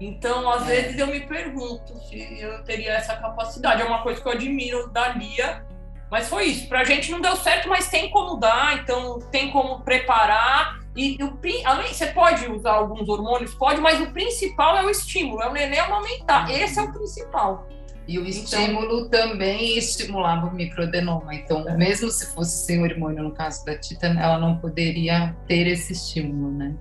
[0.00, 3.80] Então, às vezes eu me pergunto se eu teria essa capacidade.
[3.80, 5.64] É uma coisa que eu admiro da Lia.
[6.10, 6.68] Mas foi isso.
[6.68, 10.78] Pra gente não deu certo, mas tem como dar, então tem como preparar.
[10.94, 15.42] E o, além, você pode usar alguns hormônios, pode, mas o principal é o estímulo,
[15.42, 16.50] é o neném amamentar.
[16.50, 17.66] Esse é o principal.
[18.08, 21.34] E o Então- estímulo também estimulava o microadenoma.
[21.34, 25.92] Então, mesmo se fosse sem hormônio, no caso da Tita, ela não poderia ter esse
[25.92, 26.74] estímulo, né?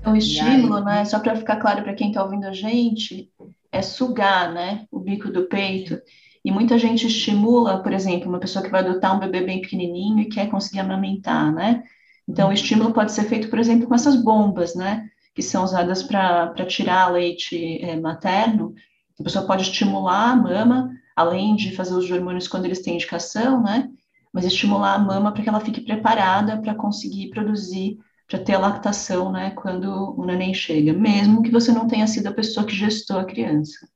[0.00, 0.84] Então, o estímulo, aí?
[0.84, 3.30] né, só para ficar claro para quem está ouvindo a gente,
[3.70, 6.00] é sugar, né, o bico do peito.
[6.44, 10.20] E muita gente estimula, por exemplo, uma pessoa que vai adotar um bebê bem pequenininho
[10.20, 11.82] e quer conseguir amamentar, né?
[12.26, 16.02] Então, o estímulo pode ser feito, por exemplo, com essas bombas, né, que são usadas
[16.02, 18.74] para tirar leite eh, materno.
[19.18, 23.62] A pessoa pode estimular a mama, além de fazer os hormônios quando eles têm indicação,
[23.62, 23.90] né?
[24.32, 27.98] Mas estimular a mama para que ela fique preparada para conseguir produzir
[28.30, 32.28] para ter a lactação, né, quando o neném chega, mesmo que você não tenha sido
[32.28, 33.88] a pessoa que gestou a criança.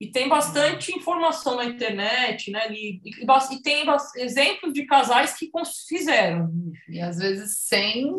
[0.00, 2.72] E tem bastante informação na internet, né?
[2.72, 3.84] E, e e tem
[4.16, 5.50] exemplos de casais que
[5.86, 6.50] fizeram.
[6.88, 8.10] E às vezes sem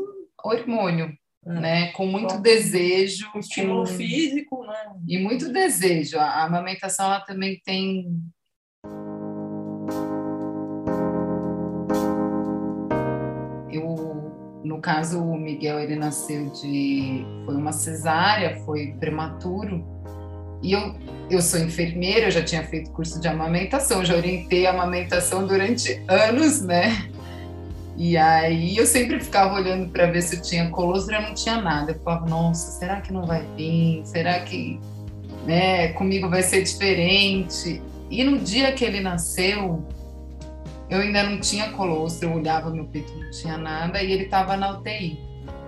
[0.43, 1.11] hormônio,
[1.45, 1.53] É.
[1.59, 1.87] né?
[1.91, 3.29] Com muito com desejo.
[3.35, 4.93] Um estímulo com- físico, né?
[5.07, 6.17] E muito desejo.
[6.17, 8.07] A a amamentação ela também tem.
[13.71, 14.14] Eu,
[14.65, 17.23] no caso, o Miguel, ele nasceu de.
[17.45, 19.85] Foi uma cesárea, foi prematuro.
[20.63, 20.95] E eu,
[21.29, 26.01] eu sou enfermeira, eu já tinha feito curso de amamentação, já orientei a amamentação durante
[26.07, 27.09] anos, né?
[27.95, 31.61] E aí eu sempre ficava olhando para ver se eu tinha colostro, eu não tinha
[31.61, 31.91] nada.
[31.91, 34.01] Eu falava, nossa, será que não vai vir?
[34.03, 34.79] Será que
[35.45, 37.79] né, comigo vai ser diferente?
[38.09, 39.85] E no dia que ele nasceu,
[40.89, 44.55] eu ainda não tinha colostro, eu olhava meu peito, não tinha nada, e ele estava
[44.55, 45.19] na UTI.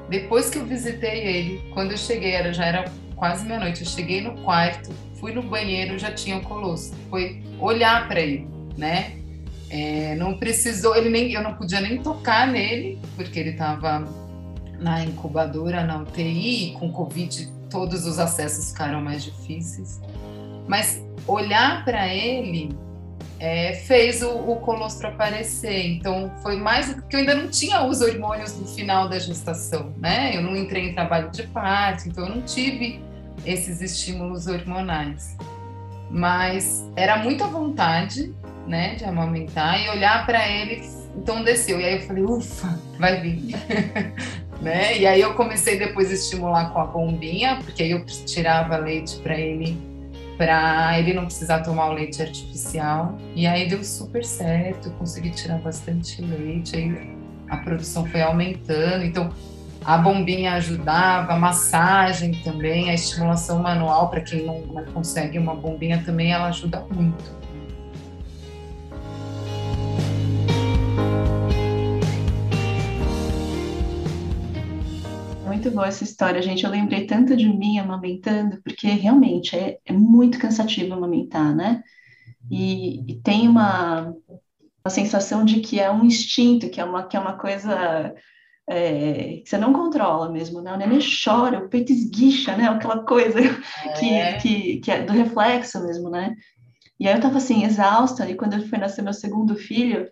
[0.09, 4.22] Depois que eu visitei ele, quando eu cheguei, era, já era quase meia-noite, eu cheguei
[4.22, 6.97] no quarto, fui no banheiro, já tinha colostro.
[7.09, 8.47] Foi olhar para ele,
[8.78, 9.13] né?
[9.70, 14.07] É, não precisou, ele nem, eu não podia nem tocar nele, porque ele estava
[14.80, 19.99] na incubadora, na UTI, com Covid, todos os acessos ficaram mais difíceis.
[20.68, 22.70] Mas olhar para ele
[23.39, 25.88] é, fez o, o, colostro aparecer.
[25.88, 30.35] Então, foi mais porque eu ainda não tinha os hormônios no final da gestação, né?
[30.35, 33.01] Eu não entrei em trabalho de parto, então eu não tive
[33.45, 35.38] esses estímulos hormonais.
[36.09, 38.33] Mas era muita vontade,
[38.65, 40.81] né, de amamentar e olhar para ele,
[41.15, 41.79] então desceu.
[41.79, 43.55] E aí eu falei, ufa, vai vir.
[44.61, 44.97] né?
[44.97, 49.17] E aí eu comecei depois a estimular com a bombinha, porque aí eu tirava leite
[49.17, 49.96] para ele
[50.38, 53.17] para ele não precisar tomar o leite artificial.
[53.35, 57.17] E aí deu super certo, consegui tirar bastante leite, aí
[57.49, 59.03] a produção foi aumentando.
[59.03, 59.29] Então
[59.83, 65.55] a bombinha ajudava, a massagem também, a estimulação manual para quem não, não consegue uma
[65.55, 67.38] bombinha também, ela ajuda muito.
[75.68, 76.63] Muito boa essa história, gente.
[76.63, 81.84] Eu lembrei tanto de mim amamentando, porque realmente é, é muito cansativo amamentar, né?
[82.49, 84.13] E, e tem uma,
[84.84, 88.13] uma sensação de que é um instinto, que é uma, que é uma coisa
[88.70, 90.74] é, que você não controla mesmo, né?
[90.74, 92.68] O neném chora, o peito esguicha, né?
[92.68, 93.39] Aquela coisa
[93.99, 94.38] que, é.
[94.38, 96.34] que, que é do reflexo mesmo, né?
[96.99, 100.09] E aí eu tava assim, exausta, e quando eu fui nascer meu segundo filho,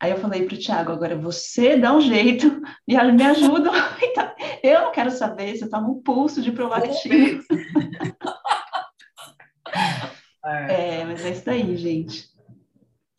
[0.00, 3.70] Aí eu falei para o Tiago, agora você dá um jeito, me, me ajuda.
[4.00, 4.30] Então,
[4.62, 7.40] eu não quero saber se eu tomo um pulso de prolactina.
[10.44, 12.28] é, mas é isso daí, gente.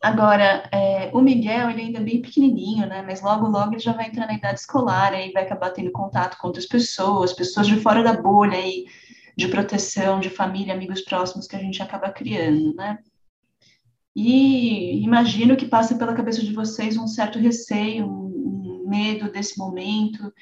[0.02, 3.02] Agora, é, o Miguel, ele ainda é bem pequenininho, né?
[3.02, 6.38] Mas logo, logo ele já vai entrar na idade escolar, aí vai acabar tendo contato
[6.38, 8.86] com outras pessoas, pessoas de fora da bolha aí,
[9.36, 12.98] de proteção, de família, amigos próximos que a gente acaba criando, né?
[14.14, 20.32] E imagino que passa pela cabeça de vocês um certo receio, um, medo desse momento,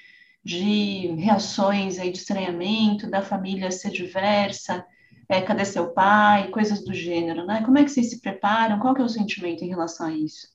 [0.42, 4.84] de reações aí de estranhamento, da família ser diversa,
[5.28, 7.62] é, cadê seu pai, coisas do gênero, né?
[7.62, 8.78] Como é que vocês se preparam?
[8.78, 10.48] Qual que é o sentimento em relação a isso?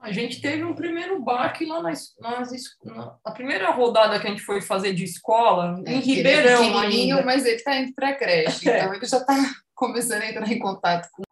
[0.00, 2.50] A gente teve um primeiro baque lá nas, nas,
[2.84, 6.74] na a primeira rodada que a gente foi fazer de escola, é, em Ribeirão ele
[6.74, 7.24] é ainda.
[7.24, 8.78] Mas ele está indo para a creche, é.
[8.78, 9.36] então ele já está
[9.74, 11.22] começando a entrar em contato com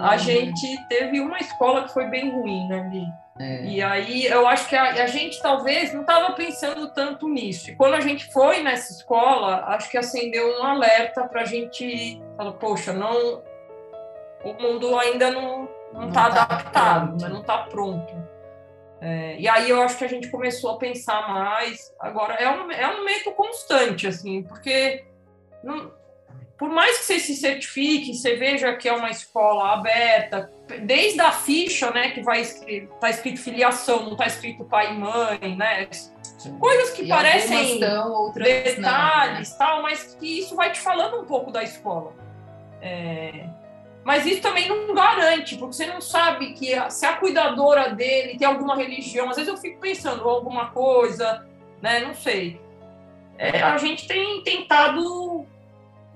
[0.00, 3.06] a gente teve uma escola que foi bem ruim, né, Li?
[3.40, 3.64] É.
[3.64, 7.70] E aí eu acho que a, a gente talvez não estava pensando tanto nisso.
[7.70, 12.20] E quando a gente foi nessa escola, acho que acendeu um alerta para a gente
[12.36, 13.42] falar, poxa, não,
[14.44, 17.28] o mundo ainda não não está tá adaptado, né?
[17.28, 18.14] não está pronto.
[19.00, 21.94] É, e aí eu acho que a gente começou a pensar mais.
[22.00, 25.04] Agora é um, é um medo constante, assim, porque
[25.62, 25.92] não,
[26.58, 30.50] por mais que você se certifique, você veja que é uma escola aberta,
[30.82, 34.98] desde a ficha, né, que vai escrito, tá escrito filiação, não tá escrito pai e
[34.98, 35.88] mãe, né?
[36.58, 39.56] Coisas que e parecem dão, detalhes, não, né?
[39.58, 42.12] tal, mas que isso vai te falando um pouco da escola.
[42.82, 43.46] É...
[44.04, 48.36] Mas isso também não garante, porque você não sabe que a, se a cuidadora dele
[48.36, 49.28] tem alguma religião.
[49.30, 51.46] Às vezes eu fico pensando alguma coisa,
[51.80, 52.00] né?
[52.00, 52.60] Não sei.
[53.36, 55.46] É, a gente tem tentado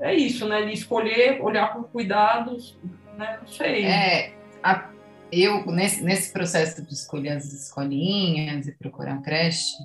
[0.03, 0.62] é isso, né?
[0.62, 2.77] De escolher, olhar com cuidados,
[3.16, 3.39] né?
[3.41, 3.85] Não sei.
[3.87, 4.91] É, a,
[5.31, 9.77] eu, nesse, nesse processo de escolher as escolinhas e procurar creche,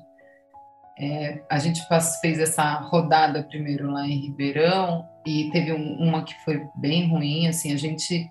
[1.00, 1.80] é, a gente
[2.20, 7.48] fez essa rodada primeiro lá em Ribeirão e teve um, uma que foi bem ruim,
[7.48, 8.28] assim, a gente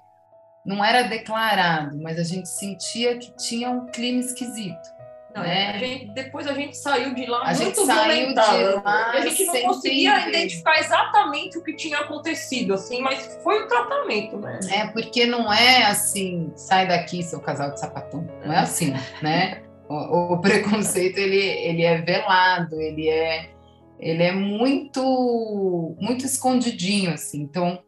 [0.65, 4.95] não era declarado, mas a gente sentia que tinha um clima esquisito.
[5.41, 5.71] Né?
[5.71, 10.19] A gente, depois a gente saiu de lá a muito lá, a gente não conseguia
[10.21, 10.39] entender.
[10.39, 14.61] identificar exatamente o que tinha acontecido, assim, mas foi o tratamento, né?
[14.71, 18.27] É, porque não é assim, sai daqui, seu casal de sapatão.
[18.45, 19.63] Não é assim, né?
[19.89, 23.51] O, o preconceito, ele, ele é velado, ele é,
[23.99, 27.43] ele é muito, muito escondidinho, assim.
[27.43, 27.79] Então,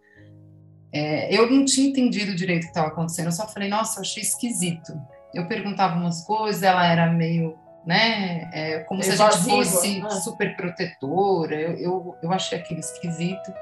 [0.93, 4.03] é, eu não tinha entendido direito o que estava acontecendo, eu só falei, nossa, eu
[4.03, 4.93] achei esquisito.
[5.39, 7.57] Eu perguntava umas coisas, ela era meio,
[7.87, 10.11] né, é, como se a gente fosse né?
[10.11, 13.53] super protetora, eu, eu, eu achei aquilo esquisito.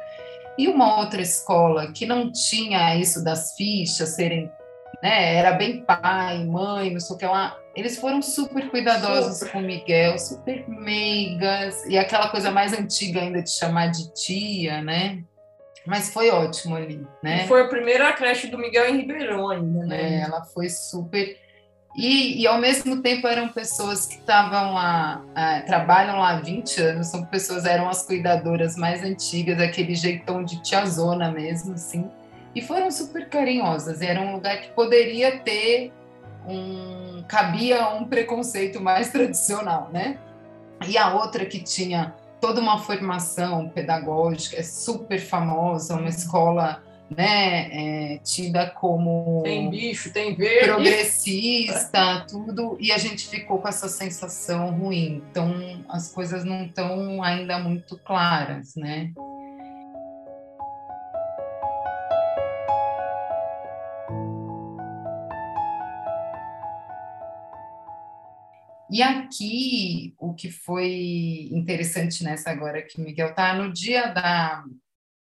[0.58, 4.50] E uma outra escola que não tinha isso das fichas serem,
[5.02, 9.52] né, era bem pai, mãe, não sei o que lá, eles foram super cuidadosos super.
[9.52, 14.80] com o Miguel, super meigas, e aquela coisa mais antiga ainda de chamar de tia,
[14.80, 15.22] né?
[15.86, 17.44] Mas foi ótimo ali, né?
[17.44, 20.16] E foi a primeira creche do Miguel em Ribeirão ainda, né?
[20.16, 21.38] É, ela foi super.
[21.96, 26.80] E, e ao mesmo tempo eram pessoas que estavam lá, é, trabalham lá há 20
[26.82, 32.10] anos, são pessoas, eram as cuidadoras mais antigas, aquele jeitão de tiazona mesmo, assim.
[32.54, 34.02] E foram super carinhosas.
[34.02, 35.92] Era um lugar que poderia ter
[36.46, 40.18] um cabia um preconceito mais tradicional, né?
[40.86, 48.14] E a outra que tinha toda uma formação pedagógica, é super famosa, uma escola né,
[48.14, 53.88] é, tida como tem bicho, tem verde, progressista, tudo, e a gente ficou com essa
[53.88, 55.22] sensação ruim.
[55.30, 59.12] Então as coisas não estão ainda muito claras, né?
[68.88, 74.64] E aqui, o que foi interessante nessa agora que o Miguel está no dia da,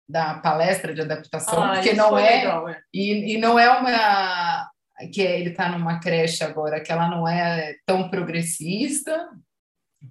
[0.08, 4.70] da palestra de adaptação, ah, porque não é, legal, é, E, e não é uma
[5.12, 9.30] que ele está numa creche agora que ela não é tão progressista,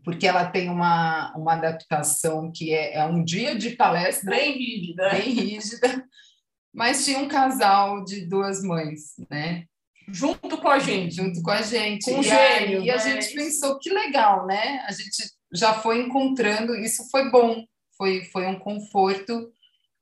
[0.04, 5.10] porque ela tem uma, uma adaptação que é, é um dia de palestra bem rígida,
[5.10, 6.04] bem rígida,
[6.74, 9.64] mas tinha um casal de duas mães, né?
[10.08, 11.14] junto com a gente.
[11.14, 12.04] Junto com a gente.
[12.04, 14.84] Com e gênio, aí, a gente pensou que legal, né?
[14.86, 17.64] A gente já foi encontrando, isso foi bom,
[17.96, 19.50] foi, foi um conforto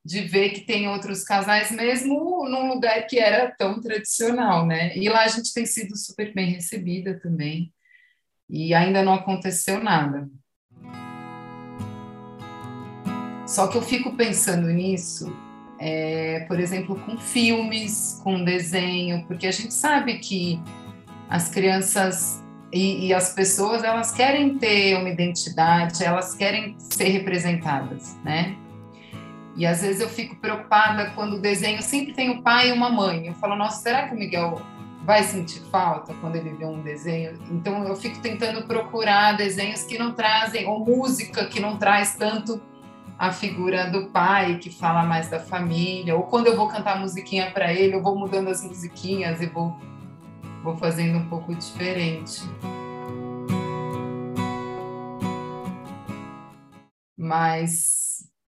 [0.05, 4.97] de ver que tem outros casais, mesmo num lugar que era tão tradicional, né?
[4.97, 7.73] E lá a gente tem sido super bem recebida também,
[8.49, 10.29] e ainda não aconteceu nada.
[13.47, 15.31] Só que eu fico pensando nisso
[15.81, 20.61] é, por exemplo, com filmes, com desenho, porque a gente sabe que
[21.29, 28.17] as crianças e, e, as pessoas elas querem ter uma identidade, elas querem ser representadas,
[28.23, 28.55] né?
[29.57, 32.91] E às vezes eu fico preocupada quando o desenho sempre tem o pai e uma
[32.91, 33.27] mãe.
[33.27, 34.61] Eu falo, nossa, será que o Miguel
[35.05, 37.39] vai sentir falta quando ele vê um desenho?
[37.51, 42.61] Então eu fico tentando procurar desenhos que não trazem, ou música que não traz tanto
[43.19, 47.51] a figura do pai que fala mais da família, ou quando eu vou cantar musiquinha
[47.51, 49.77] para ele, eu vou mudando as musiquinhas e vou,
[50.65, 52.41] vou fazendo um pouco diferente.
[57.19, 58.00] Mas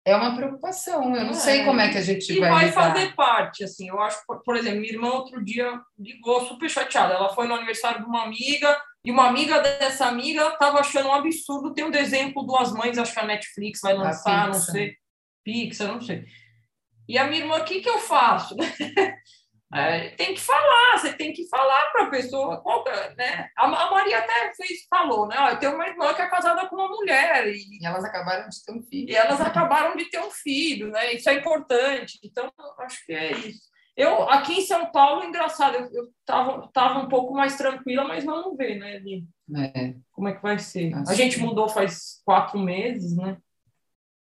[0.05, 2.49] é uma preocupação, eu não é, sei como é que a gente e vai.
[2.49, 2.93] E vai lidar.
[2.93, 3.89] fazer parte, assim.
[3.89, 7.13] Eu acho, por exemplo, minha irmã outro dia ligou super chateada.
[7.13, 11.13] Ela foi no aniversário de uma amiga e uma amiga dessa amiga estava achando um
[11.13, 14.95] absurdo ter um desenho com duas mães, acho que a Netflix vai lançar, não sei,
[15.43, 16.25] Pixar, não sei.
[17.07, 18.55] E a minha irmã, o que, que eu faço?
[19.71, 22.63] É, tem que falar, você tem que falar para a pessoa.
[23.15, 23.49] Né?
[23.55, 25.35] A, a, Maria até fez, falou, né?
[25.51, 27.47] eu tenho uma irmã que é casada com uma mulher.
[27.47, 29.09] E, elas acabaram de ter um filho.
[29.09, 31.13] E elas acabaram de ter um filho, né?
[31.13, 32.19] Isso é importante.
[32.23, 33.69] Então, acho que é isso.
[33.95, 38.57] Eu, aqui em São Paulo, engraçado, eu, eu tava, um pouco mais tranquila, mas vamos
[38.57, 39.27] ver, né, Li?
[39.55, 39.93] É.
[40.11, 40.95] Como é que vai ser?
[40.95, 43.37] Acho a gente mudou faz quatro meses, né?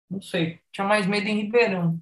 [0.08, 0.60] Não sei.
[0.70, 1.98] Tinha mais medo em Ribeirão.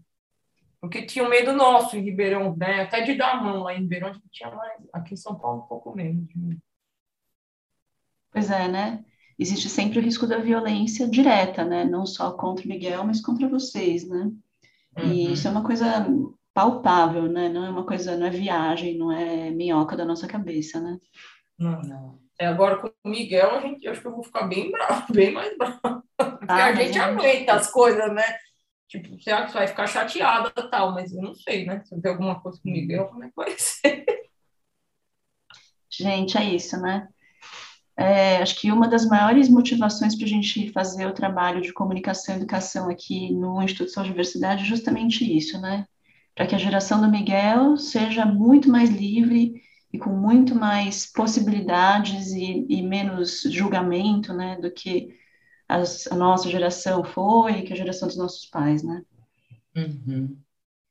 [0.81, 2.83] Porque tinha um medo nosso em Ribeirão, né?
[2.83, 4.81] Até de dar a mão lá em Ribeirão, a gente tinha mais.
[4.93, 6.27] Aqui em São Paulo, um pouco menos.
[8.33, 9.05] Pois é, né?
[9.39, 11.85] Existe sempre o risco da violência direta, né?
[11.85, 14.31] Não só contra o Miguel, mas contra vocês, né?
[14.99, 15.33] E uhum.
[15.33, 16.07] isso é uma coisa
[16.55, 17.49] palpável, né?
[17.49, 20.99] Não é uma coisa, não é viagem, não é minhoca da nossa cabeça, né?
[21.59, 22.19] Não, não.
[22.39, 25.07] É, agora com o Miguel, a gente, eu acho que eu vou ficar bem bravo,
[25.13, 26.03] bem mais bravo.
[26.17, 28.25] Porque ah, a gente aguenta as coisas, né?
[28.91, 30.93] Tipo, será que você vai ficar chateada e tal?
[30.93, 31.83] Mas eu não sei, né?
[31.85, 34.05] Se tem alguma coisa com o Miguel, como é que vai ser?
[35.89, 37.09] Gente, é isso, né?
[37.97, 42.35] É, acho que uma das maiores motivações para a gente fazer o trabalho de comunicação
[42.35, 45.87] e educação aqui no Instituto de Diversidade é justamente isso, né?
[46.41, 49.63] para que a geração do Miguel seja muito mais livre
[49.93, 55.11] e com muito mais possibilidades e, e menos julgamento, né, do que
[55.71, 59.03] as, a nossa geração foi, que a geração dos nossos pais, né?
[59.77, 60.37] Uhum.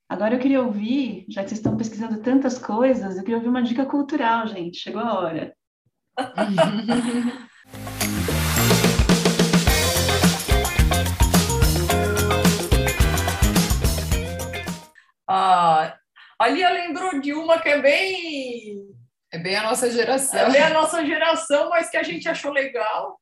[0.08, 3.62] Agora eu queria ouvir, já que vocês estão pesquisando tantas coisas, eu queria ouvir uma
[3.62, 4.78] dica cultural, gente.
[4.78, 5.54] Chegou a hora.
[15.32, 15.96] Ah,
[16.48, 18.90] Lia lembrou de uma que é bem.
[19.32, 20.40] É bem a nossa geração.
[20.40, 23.20] É bem a nossa geração, mas que a gente achou legal.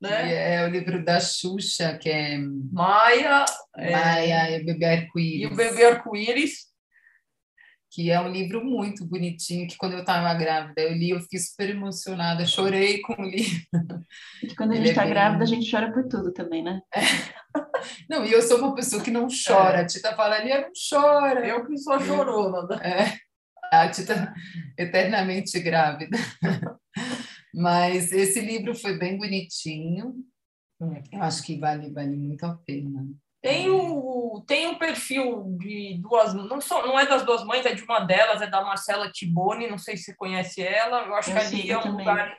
[0.00, 0.28] Né?
[0.28, 3.44] E é o livro da Xuxa, que é Maia,
[3.76, 4.58] Maia é...
[4.58, 5.42] e o Bebê Arco-Íris.
[5.42, 6.70] E o Bebê Arco-Íris.
[7.92, 11.40] Que é um livro muito bonitinho, que quando eu estava grávida, eu li, eu fiquei
[11.40, 13.60] super emocionada, chorei com o livro.
[14.42, 15.12] E quando a gente está é bem...
[15.12, 16.80] grávida, a gente chora por tudo também, né?
[16.94, 17.00] É.
[18.08, 19.78] Não, e eu sou uma pessoa que não chora.
[19.78, 19.80] É.
[19.82, 21.46] A Tita fala ali, não chora.
[21.46, 22.76] Eu que sou chorona.
[22.76, 23.18] É.
[23.72, 24.32] A Tita
[24.78, 26.16] eternamente grávida.
[27.54, 30.14] Mas esse livro foi bem bonitinho.
[31.12, 33.06] Eu acho que vale, vale muito a pena.
[33.42, 37.74] Tem o, tem um perfil de duas, não, só, não é das duas mães, é
[37.74, 41.04] de uma delas, é da Marcela Tiboni, não sei se você conhece ela.
[41.06, 41.98] Eu acho eu que ali é um também.
[41.98, 42.36] lugar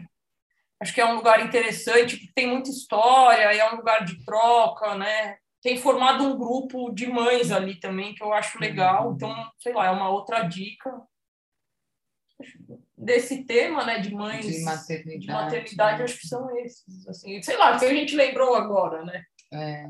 [0.81, 4.95] acho que é um lugar interessante, porque tem muita história, é um lugar de troca,
[4.95, 5.37] né?
[5.61, 9.09] Tem formado um grupo de mães ali também, que eu acho legal.
[9.09, 9.13] Uhum.
[9.13, 10.91] Então, sei lá, é uma outra dica
[13.01, 16.03] desse tema, né, de mães de maternidade, de maternidade né?
[16.05, 19.23] acho que são esses, assim, sei lá, que a gente lembrou agora, né?
[19.53, 19.89] É.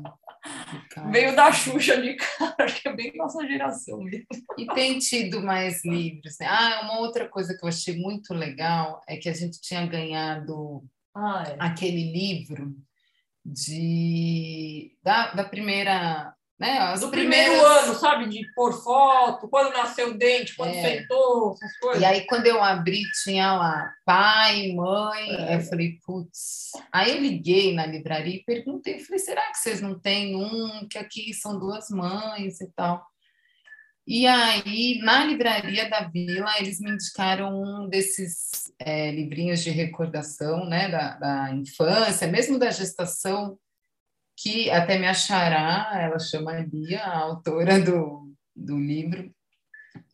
[1.12, 4.26] Veio da Xuxa de cara, acho que é bem nossa geração mesmo.
[4.58, 6.36] E tem tido mais livros.
[6.40, 6.46] Né?
[6.48, 10.82] Ah, uma outra coisa que eu achei muito legal é que a gente tinha ganhado
[11.14, 11.56] ah, é.
[11.60, 12.74] aquele livro
[13.44, 16.78] de da, da primeira né?
[16.78, 17.48] As do primeiras...
[17.48, 18.28] primeiro ano, sabe?
[18.28, 21.00] De pôr foto, quando nasceu o dente, quando é.
[21.00, 22.00] sentou, essas coisas.
[22.00, 25.28] E aí, quando eu abri, tinha lá pai, mãe.
[25.48, 25.56] É.
[25.56, 26.70] Eu falei, putz.
[26.92, 30.98] Aí eu liguei na livraria e perguntei, falei, será que vocês não têm um que
[30.98, 33.04] aqui são duas mães e tal?
[34.06, 40.64] E aí, na livraria da Vila, eles me indicaram um desses é, livrinhos de recordação,
[40.64, 43.56] né, da, da infância, mesmo da gestação,
[44.36, 49.30] que até me achará, ela chama Bia, a autora do, do livro,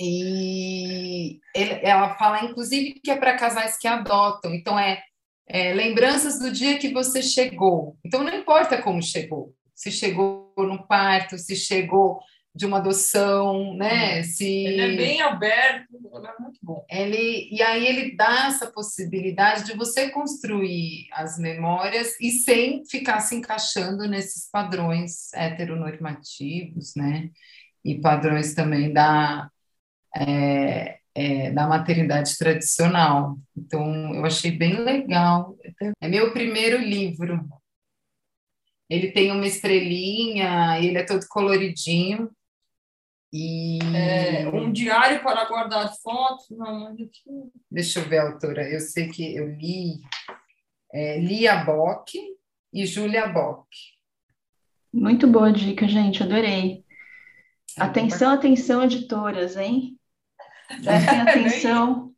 [0.00, 5.02] e ele, ela fala, inclusive, que é para casais que adotam, então é,
[5.46, 7.96] é, lembranças do dia que você chegou.
[8.04, 12.20] Então, não importa como chegou, se chegou no parto, se chegou
[12.54, 14.18] de uma adoção, né?
[14.18, 14.24] Uhum.
[14.24, 16.84] Se ele é bem aberto, é muito bom.
[16.90, 23.20] Ele e aí ele dá essa possibilidade de você construir as memórias e sem ficar
[23.20, 27.30] se encaixando nesses padrões heteronormativos, né?
[27.84, 29.50] E padrões também da
[30.16, 33.38] é, é, da maternidade tradicional.
[33.56, 35.56] Então eu achei bem legal.
[36.00, 37.44] É meu primeiro livro.
[38.88, 42.30] Ele tem uma estrelinha, ele é todo coloridinho.
[43.32, 43.78] E...
[43.94, 46.46] É, um diário para guardar fotos.
[46.50, 47.10] Não, aqui...
[47.70, 48.68] Deixa eu ver, autora.
[48.68, 50.00] Eu sei que eu li
[50.92, 52.18] é, Lia Bock
[52.72, 53.68] e Júlia Bock.
[54.92, 56.22] Muito boa dica, gente.
[56.22, 56.84] Adorei.
[57.76, 59.98] Atenção, atenção, editoras, hein?
[60.82, 62.14] Prestem atenção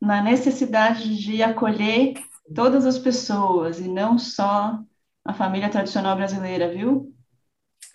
[0.00, 2.14] na necessidade de acolher
[2.54, 4.78] todas as pessoas e não só
[5.24, 7.14] a família tradicional brasileira, viu?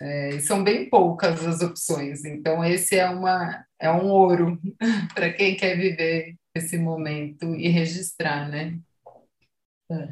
[0.00, 4.60] É, são bem poucas as opções, então esse é, uma, é um ouro
[5.14, 8.78] para quem quer viver esse momento e registrar, né?
[9.90, 10.08] É.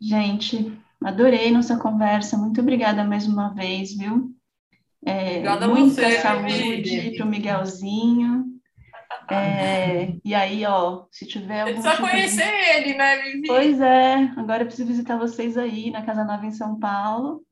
[0.00, 0.72] Gente,
[1.02, 4.32] adorei nossa conversa, muito obrigada mais uma vez, viu?
[5.04, 8.44] É, obrigada muita você, saúde para o Miguelzinho.
[9.30, 11.74] É, e aí, ó, se tiver algum.
[11.74, 12.70] Precisa tipo conhecer de...
[12.70, 13.46] ele, né, Vivi?
[13.46, 17.42] Pois é, agora eu preciso visitar vocês aí na Casa Nova em São Paulo.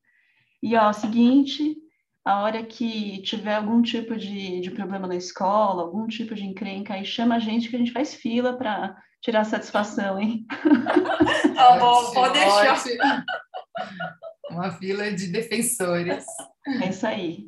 [0.66, 1.76] E, ó, seguinte,
[2.24, 6.94] a hora que tiver algum tipo de, de problema na escola, algum tipo de encrenca,
[6.94, 10.44] aí chama a gente que a gente faz fila para tirar satisfação, hein?
[11.54, 13.24] Tá bom, pode deixar.
[14.50, 16.24] Uma fila de defensores.
[16.82, 17.46] É isso aí.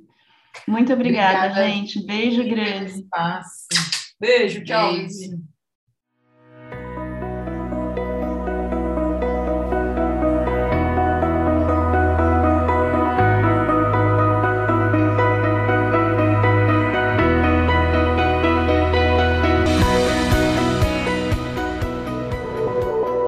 [0.69, 2.07] Muito obrigada, obrigada gente.
[2.07, 3.05] Beijo grande.
[4.21, 4.93] Beijo, tchau.
[4.93, 5.43] Beijo.